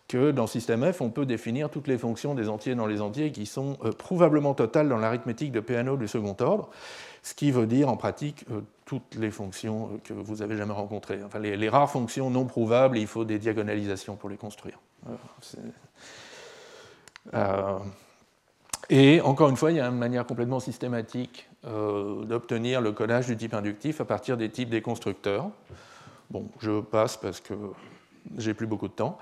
[0.09, 3.33] que dans système F, on peut définir toutes les fonctions des entiers dans les entiers
[3.33, 6.71] qui sont euh, prouvablement totales dans l'arithmétique de Peano du second ordre,
[7.23, 10.73] ce qui veut dire en pratique euh, toutes les fonctions euh, que vous avez jamais
[10.73, 11.19] rencontrées.
[11.41, 14.79] Les, rares fonctions non prouvables, il faut des diagonalisations pour les construire.
[18.89, 23.37] et encore une fois, il y a une manière complètement systématique d'obtenir le codage du
[23.37, 25.51] type inductif à partir des types des constructeurs.
[26.31, 27.55] Bon, je passe parce que
[28.37, 29.19] j'ai plus beaucoup de temps.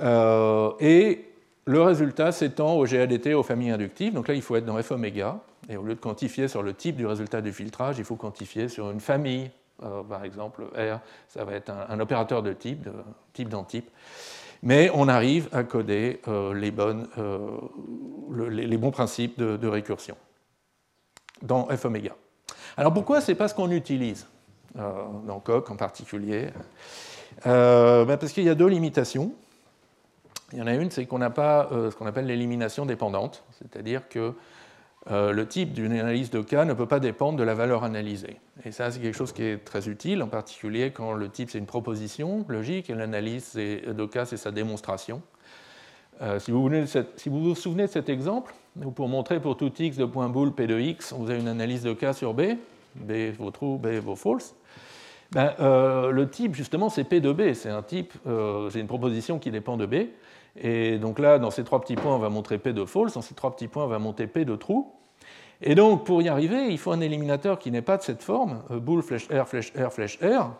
[0.00, 1.24] Euh, et
[1.66, 4.12] le résultat s'étend au GADT aux familles inductives.
[4.12, 5.38] Donc là, il faut être dans F oméga.
[5.68, 8.68] Et au lieu de quantifier sur le type du résultat du filtrage, il faut quantifier
[8.68, 9.50] sur une famille.
[9.82, 12.88] Euh, par exemple, R, ça va être un, opérateur de type,
[13.32, 13.90] type dans type.
[14.62, 16.70] Mais on arrive à coder euh, les,
[18.76, 20.16] bons principes de, récursion
[21.42, 22.12] dans F oméga.
[22.76, 24.26] Alors pourquoi c'est pas ce qu'on utilise
[24.74, 26.48] dans Coq en particulier?
[27.44, 29.32] Ben Parce qu'il y a deux limitations.
[30.54, 33.42] Il y en a une, c'est qu'on n'a pas euh, ce qu'on appelle l'élimination dépendante,
[33.58, 34.34] c'est-à-dire que
[35.10, 38.36] euh, le type d'une analyse de cas ne peut pas dépendre de la valeur analysée.
[38.64, 41.58] Et ça, c'est quelque chose qui est très utile, en particulier quand le type, c'est
[41.58, 45.22] une proposition logique et l'analyse de cas, c'est sa démonstration.
[46.22, 48.54] Euh, si, vous vous, souvenez de cet exemple,
[48.94, 51.82] pour montrer pour tout x de point boule p de x, on faisait une analyse
[51.82, 52.42] de cas sur b,
[52.94, 54.54] b vaut true, b vaut false.
[55.32, 57.54] Ben, le type, justement, c'est p de b.
[57.54, 58.12] C'est un type,
[58.70, 59.94] c'est une proposition qui dépend de b.
[60.56, 63.22] Et donc là, dans ces trois petits points, on va montrer P de false, dans
[63.22, 64.84] ces trois petits points, on va monter P de true.
[65.62, 68.62] Et donc, pour y arriver, il faut un éliminateur qui n'est pas de cette forme,
[68.70, 70.50] euh, bool, flèche R, flèche R, flèche R,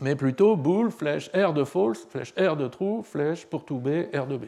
[0.00, 4.06] mais plutôt bool, flèche R de false, flèche R de true, flèche pour tout B,
[4.14, 4.44] R de B.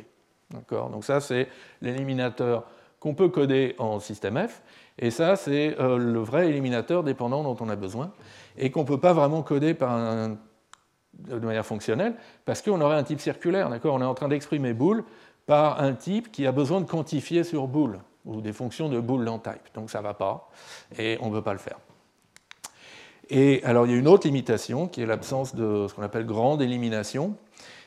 [0.50, 0.90] D'accord?
[0.90, 1.48] Donc ça, c'est
[1.82, 2.64] l'éliminateur
[3.00, 4.62] qu'on peut coder en système F.
[4.98, 8.10] Et ça, c'est le vrai éliminateur dépendant dont on a besoin,
[8.56, 9.96] et qu'on ne peut pas vraiment coder par
[11.18, 12.14] de manière fonctionnelle,
[12.44, 13.68] parce qu'on aurait un type circulaire.
[13.84, 15.04] On est en train d'exprimer bool
[15.46, 19.24] par un type qui a besoin de quantifier sur bool, ou des fonctions de bool
[19.24, 19.74] dans type.
[19.74, 20.50] Donc ça ne va pas,
[20.98, 21.78] et on ne peut pas le faire.
[23.30, 26.24] Et alors il y a une autre limitation qui est l'absence de ce qu'on appelle
[26.24, 27.34] grande élimination.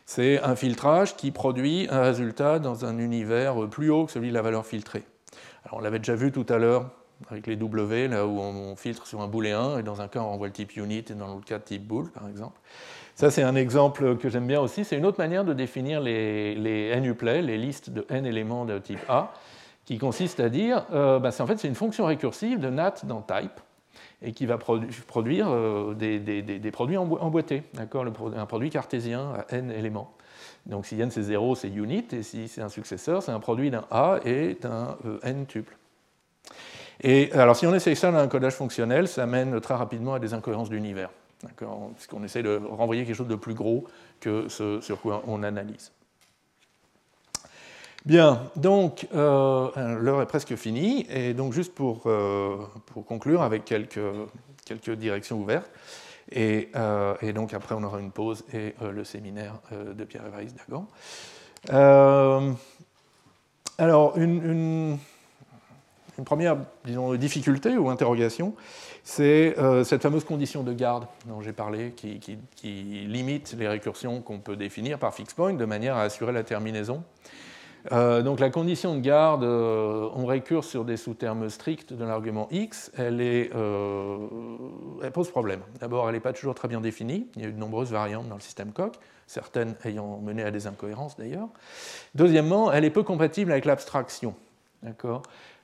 [0.05, 4.33] C'est un filtrage qui produit un résultat dans un univers plus haut que celui de
[4.33, 5.03] la valeur filtrée.
[5.63, 6.89] Alors on l'avait déjà vu tout à l'heure
[7.29, 10.29] avec les W, là où on filtre sur un booléen, et dans un cas on
[10.29, 12.59] renvoie le type unit, et dans l'autre cas type bool, par exemple.
[13.15, 14.83] Ça, c'est un exemple que j'aime bien aussi.
[14.85, 18.79] C'est une autre manière de définir les, les NUPLAY, les listes de n éléments de
[18.79, 19.33] type A,
[19.85, 23.21] qui consiste à dire, euh, bah, en fait, c'est une fonction récursive de NAT dans
[23.21, 23.59] type
[24.21, 30.13] et qui va produire euh, des, produits emboîtés, un produit cartésien à n éléments.
[30.65, 33.71] Donc si n c'est 0, c'est unit, et si c'est un successeur, c'est un produit
[33.71, 35.75] d'un A et d'un euh, n tuple.
[37.03, 40.19] Et alors si on essaye ça dans un codage fonctionnel, ça mène très rapidement à
[40.19, 41.09] des incohérences d'univers,
[41.95, 43.85] puisqu'on essaie de renvoyer quelque chose de plus gros
[44.19, 45.91] que ce sur quoi on analyse.
[48.05, 53.63] Bien, donc euh, l'heure est presque finie, et donc juste pour, euh, pour conclure avec
[53.63, 53.99] quelques,
[54.65, 55.69] quelques directions ouvertes,
[56.31, 60.87] et, euh, donc après on aura une pause et le séminaire de Pierre-Évariste Dagan.
[63.77, 64.97] alors, une,
[66.25, 68.53] première disons, difficulté ou interrogation,
[69.03, 72.37] c'est cette fameuse condition de garde dont j'ai parlé, qui,
[73.07, 77.03] limite les récursions qu'on peut définir par fixed point de manière à assurer la terminaison.
[77.91, 82.47] Euh, donc la condition de garde, euh, on récurse sur des sous-termes stricts de l'argument
[82.51, 84.17] x, elle, euh,
[85.03, 85.61] elle, pose problème.
[85.79, 88.27] D'abord, elle n'est pas toujours très bien définie, il y a eu de nombreuses variantes
[88.29, 88.93] dans le système Coq,
[89.25, 91.49] certaines ayant mené à des incohérences d'ailleurs.
[92.13, 94.35] Deuxièmement, elle est peu compatible avec l'abstraction.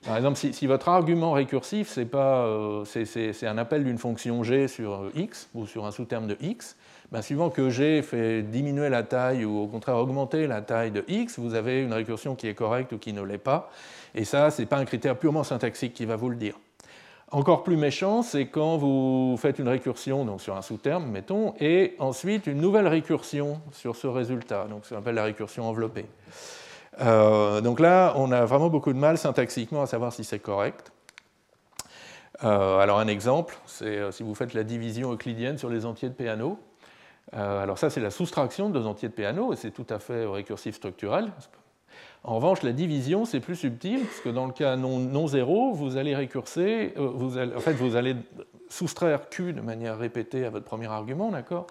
[0.06, 5.66] Par exemple, si, votre argument récursif, c'est un appel d'une fonction g sur x ou
[5.66, 6.78] sur un sous-terme de x,
[7.12, 11.04] ben, suivant que g fait diminuer la taille ou au contraire augmenter la taille de
[11.08, 13.72] x, vous avez une récursion qui est correcte ou qui ne l'est pas.
[14.14, 16.56] Et ça, ce n'est pas un critère purement syntaxique qui va vous le dire.
[17.32, 21.96] Encore plus méchant, c'est quand vous faites une récursion donc sur un sous-terme, mettons, et
[22.00, 26.06] ensuite une nouvelle récursion sur ce résultat, donc ce qu'on appelle la récursion enveloppée.
[27.00, 30.92] Euh, donc là, on a vraiment beaucoup de mal syntaxiquement à savoir si c'est correct.
[32.44, 36.10] Euh, alors un exemple, c'est euh, si vous faites la division euclidienne sur les entiers
[36.10, 36.60] de Peano,
[37.34, 40.26] alors ça, c'est la soustraction de deux entiers de Peano, et c'est tout à fait
[40.26, 41.30] récursif structurel.
[42.24, 45.98] En revanche, la division, c'est plus subtil, parce que dans le cas non, zéro, vous
[45.98, 48.16] allez récurser, en fait, vous allez
[48.70, 51.68] soustraire Q de manière répétée à votre premier argument, d'accord?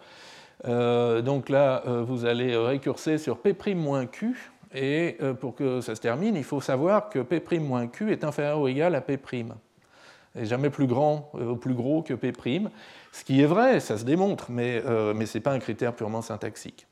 [0.63, 6.37] Donc là, vous allez récurser sur P' moins Q, et pour que ça se termine,
[6.37, 9.19] il faut savoir que P' moins Q est inférieur ou égal à P'
[10.35, 12.33] n'est jamais plus grand ou plus gros que P'.
[13.11, 16.21] Ce qui est vrai, ça se démontre, mais, euh, ce n'est pas un critère purement
[16.21, 16.87] syntaxique.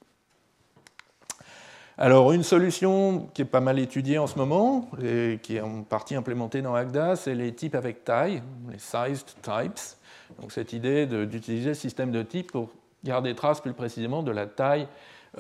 [1.99, 5.83] Alors, une solution qui est pas mal étudiée en ce moment, et qui est en
[5.83, 9.97] partie implémentée dans Agda, c'est les types avec taille, les sized types.
[10.41, 12.71] Donc, cette idée d'utiliser le système de types pour
[13.05, 14.89] garder trace plus précisément de la taille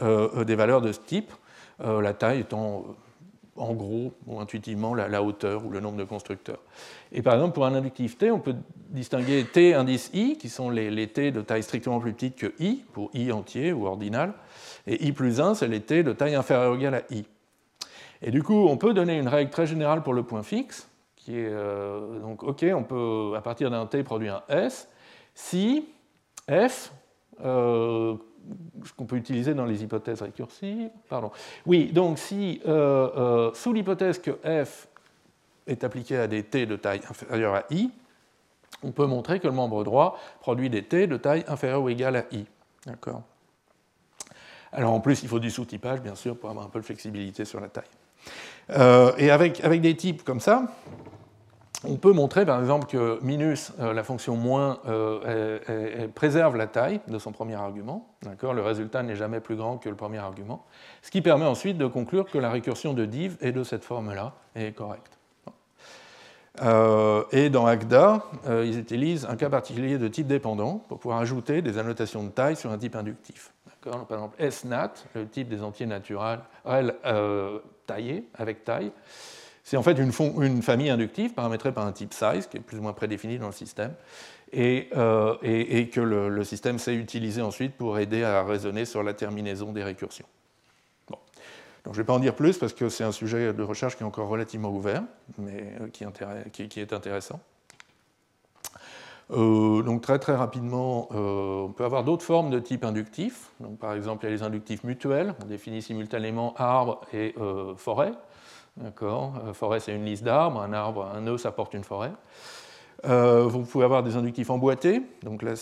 [0.03, 1.33] euh, des valeurs de ce type,
[1.81, 2.85] euh, la taille étant
[3.57, 6.59] en gros ou intuitivement la, hauteur ou le nombre de constructeurs.
[7.13, 8.57] Et par exemple, pour un inductif T, on peut
[8.89, 12.85] distinguer T indice I, qui sont les, T de taille strictement plus petite que I,
[12.93, 14.35] pour I entier ou ordinal,
[14.87, 17.25] et I plus 1, c'est les T de taille inférieure ou égale à I.
[18.23, 21.37] Et du coup, on peut donner une règle très générale pour le point fixe, qui
[21.39, 24.89] est euh, donc, OK, on peut, à partir d'un T, produire un S,
[25.35, 25.89] si
[26.49, 26.93] F
[27.45, 28.15] euh,
[28.97, 30.91] qu'on peut utiliser dans les hypothèses récursives.
[31.09, 31.31] Pardon.
[31.67, 34.33] Oui, donc si, euh, euh, sous l'hypothèse que
[34.65, 34.89] f
[35.67, 37.91] est appliqué à des t de taille inférieure à i,
[38.83, 42.17] on peut montrer que le membre droit produit des t de taille inférieure ou égale
[42.17, 42.45] à i.
[42.87, 43.23] D'accord
[44.73, 47.45] Alors en plus, il faut du sous-typage, bien sûr, pour avoir un peu de flexibilité
[47.45, 47.85] sur la taille.
[48.71, 50.65] Euh, et avec, avec des types comme ça,
[51.87, 57.01] on peut montrer par exemple que minus, euh, la fonction moins, euh, préserve la taille
[57.09, 58.09] de son premier argument.
[58.43, 60.65] Le résultat n'est jamais plus grand que le premier argument.
[61.03, 64.35] Ce qui permet ensuite de conclure que la récursion de div est de cette forme-là
[64.57, 65.19] et est correcte.
[66.63, 71.63] Euh, et dans Agda, ils utilisent un cas particulier de type dépendant pour pouvoir ajouter
[71.63, 73.53] des annotations de taille sur un type inductif.
[73.83, 76.41] Par exemple, SNAT, le type des entiers naturels
[77.87, 78.93] taillés, avec taille,
[79.65, 80.13] c'est en fait une,
[80.63, 83.53] famille inductive paramétrée par un type size, qui est plus ou moins prédéfini dans le
[83.53, 83.95] système,
[84.53, 85.37] et, euh,
[85.87, 90.27] que le, système sait utiliser ensuite pour aider à raisonner sur la terminaison des récursions.
[91.87, 94.03] je ne vais pas en dire plus parce que c'est un sujet de recherche qui
[94.03, 95.03] est encore relativement ouvert,
[95.39, 96.05] mais euh, qui,
[96.81, 97.41] est intéressant.
[99.31, 103.51] Euh, donc très très rapidement, on peut avoir d'autres formes de type inductif.
[103.61, 105.35] Donc, par exemple, il y a les inductifs mutuels.
[105.43, 107.35] On définit simultanément arbre et
[107.79, 108.13] forêt.
[108.77, 110.61] D'accord Forêt, c'est une liste d'arbres.
[110.61, 112.13] Un arbre, un nœud, ça porte une forêt.
[113.05, 115.03] vous pouvez avoir des inductifs emboîtés.
[115.23, 115.55] Donc là,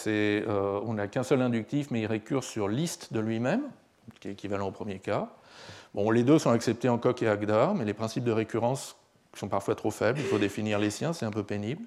[0.84, 3.62] on n'a qu'un seul inductif, mais il récurre sur liste de lui-même,
[4.20, 5.28] qui est équivalent au premier cas.
[5.94, 8.96] Bon, les deux sont acceptés en coq et Agda, mais les principes de récurrence
[9.36, 10.18] sont parfois trop faibles.
[10.20, 11.82] Il faut définir les siens, c'est un peu pénible.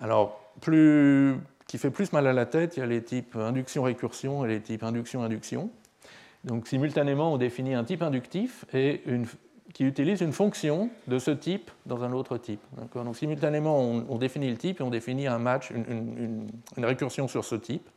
[0.00, 1.36] Alors, plus,
[1.66, 4.60] qui fait plus mal à la tête, il y a les types induction-récursion et les
[4.60, 5.70] types induction-induction.
[6.44, 9.26] Donc, simultanément, on définit un type inductif et une,
[9.74, 12.60] qui utilise une fonction de ce type dans un autre type.
[12.76, 17.54] Donc, simultanément, on, définit le type et on définit un match, une récursion sur ce
[17.54, 17.88] type.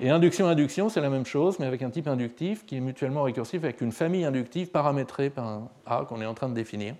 [0.00, 3.62] Et induction-induction, c'est la même chose, mais avec un type inductif qui est mutuellement récursif
[3.62, 6.94] avec une famille inductive paramétrée par un A qu'on est en train de définir.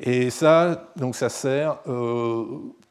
[0.00, 2.46] Et ça, donc ça sert euh,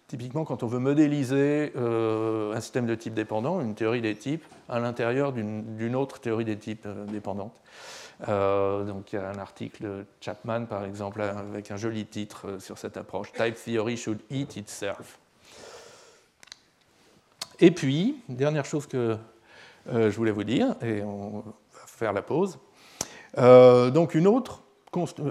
[0.07, 4.45] typiquement quand on veut modéliser euh, un système de type dépendant, une théorie des types,
[4.69, 7.59] à l'intérieur d'une autre théorie des types euh, dépendante.
[8.27, 12.77] Donc il y a un article de Chapman, par exemple, avec un joli titre sur
[12.77, 15.19] cette approche, Type Theory Should Eat Itself.
[17.59, 19.17] Et puis, dernière chose que
[19.91, 22.59] euh, je voulais vous dire, et on va faire la pause.
[23.37, 24.61] Euh, donc une autre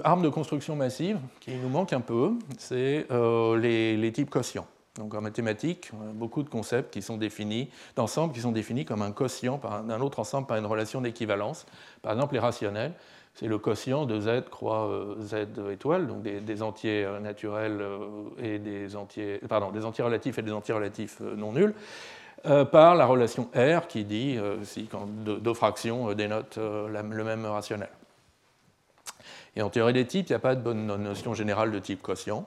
[0.03, 4.67] arme de construction massive qui nous manque un peu, c'est euh, les, types quotients.
[4.95, 9.11] Donc en mathématiques, beaucoup de concepts qui sont définis, d'ensembles qui sont définis comme un
[9.11, 11.65] quotient d'un autre ensemble par une relation d'équivalence.
[12.01, 12.93] Par exemple, les rationnels,
[13.33, 17.83] c'est le quotient de z croix z étoile, donc des, entiers naturels
[18.37, 21.73] et des entiers, pardon, des entiers relatifs et des entiers relatifs non nuls.
[22.45, 27.23] Euh, par la relation R qui dit euh, si quand deux, fractions euh, dénotent le
[27.23, 27.89] même rationnel.
[29.55, 32.01] Et en théorie des types, il n'y a pas de bonne notion générale de type
[32.01, 32.45] quotient.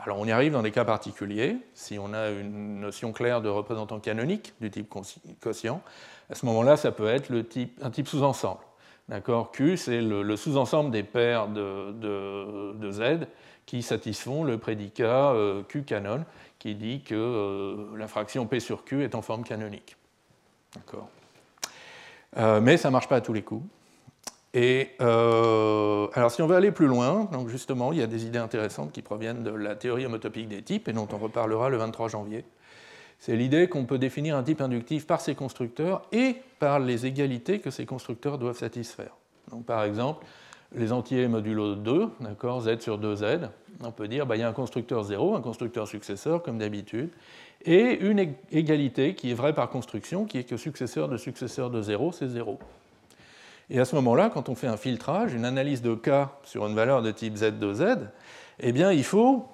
[0.00, 1.56] Alors on y arrive dans des cas particuliers.
[1.74, 4.92] Si on a une notion claire de représentant canonique du type
[5.40, 5.82] quotient,
[6.30, 7.32] à ce moment-là, ça peut être
[7.82, 8.60] un type sous-ensemble.
[9.08, 9.52] D'accord?
[9.52, 13.26] Q, c'est le, sous-ensemble des paires de, Z
[13.66, 15.34] qui satisfont le prédicat
[15.68, 16.24] Q canon
[16.64, 19.98] qui dit que euh, la fraction P sur Q est en forme canonique.
[22.38, 23.66] Euh, mais ça ne marche pas à tous les coups.
[24.56, 28.24] Et euh, alors, si on veut aller plus loin, donc justement, il y a des
[28.24, 31.76] idées intéressantes qui proviennent de la théorie homotopique des types et dont on reparlera le
[31.76, 32.44] 23 janvier.
[33.18, 37.58] C'est l'idée qu'on peut définir un type inductif par ses constructeurs et par les égalités
[37.58, 39.16] que ces constructeurs doivent satisfaire.
[39.50, 40.24] Donc, par exemple,
[40.76, 43.48] les entiers modulo 2, d'accord, z sur 2z,
[43.82, 47.10] on peut dire bah, il y a un constructeur 0, un constructeur successeur comme d'habitude,
[47.64, 51.82] et une égalité qui est vraie par construction, qui est que successeur de successeur de
[51.82, 52.58] 0, c'est 0.
[53.70, 56.10] Et à ce moment-là, quand on fait un filtrage, une analyse de k
[56.42, 57.84] sur une valeur de type z de z,
[58.60, 59.48] eh bien il faut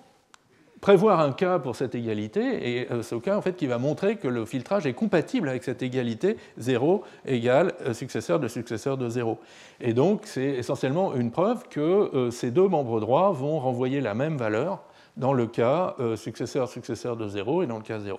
[0.81, 4.17] prévoir un cas pour cette égalité, et euh, ce cas en fait, qui va montrer
[4.17, 9.09] que le filtrage est compatible avec cette égalité 0 égale euh, successeur de successeur de
[9.09, 9.39] 0.
[9.81, 14.15] Et donc c'est essentiellement une preuve que euh, ces deux membres droits vont renvoyer la
[14.15, 14.83] même valeur
[15.17, 18.19] dans le cas successeur successeur de 0 et dans le cas 0.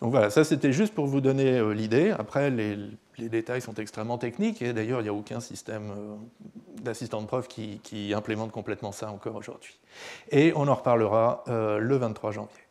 [0.00, 2.14] Donc voilà, ça c'était juste pour vous donner l'idée.
[2.16, 2.78] Après, les,
[3.18, 6.14] les détails sont extrêmement techniques et d'ailleurs il n'y a aucun système euh,
[6.82, 7.80] d'assistant de preuve qui,
[8.14, 9.78] implémente complètement ça encore aujourd'hui.
[10.30, 12.62] Et on en reparlera euh, le 23 janvier.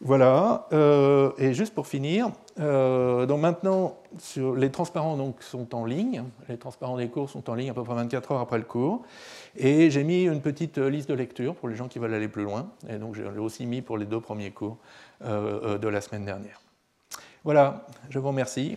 [0.00, 3.96] Voilà, euh, et juste pour finir, donc maintenant
[4.36, 7.94] les transparents sont en ligne, les transparents des cours sont en ligne à peu près
[7.94, 9.02] 24 heures après le cours,
[9.56, 12.44] et j'ai mis une petite liste de lecture pour les gens qui veulent aller plus
[12.44, 14.76] loin, et donc j'ai aussi mis pour les deux premiers cours
[15.22, 16.60] de la semaine dernière.
[17.44, 18.76] Voilà, je vous remercie.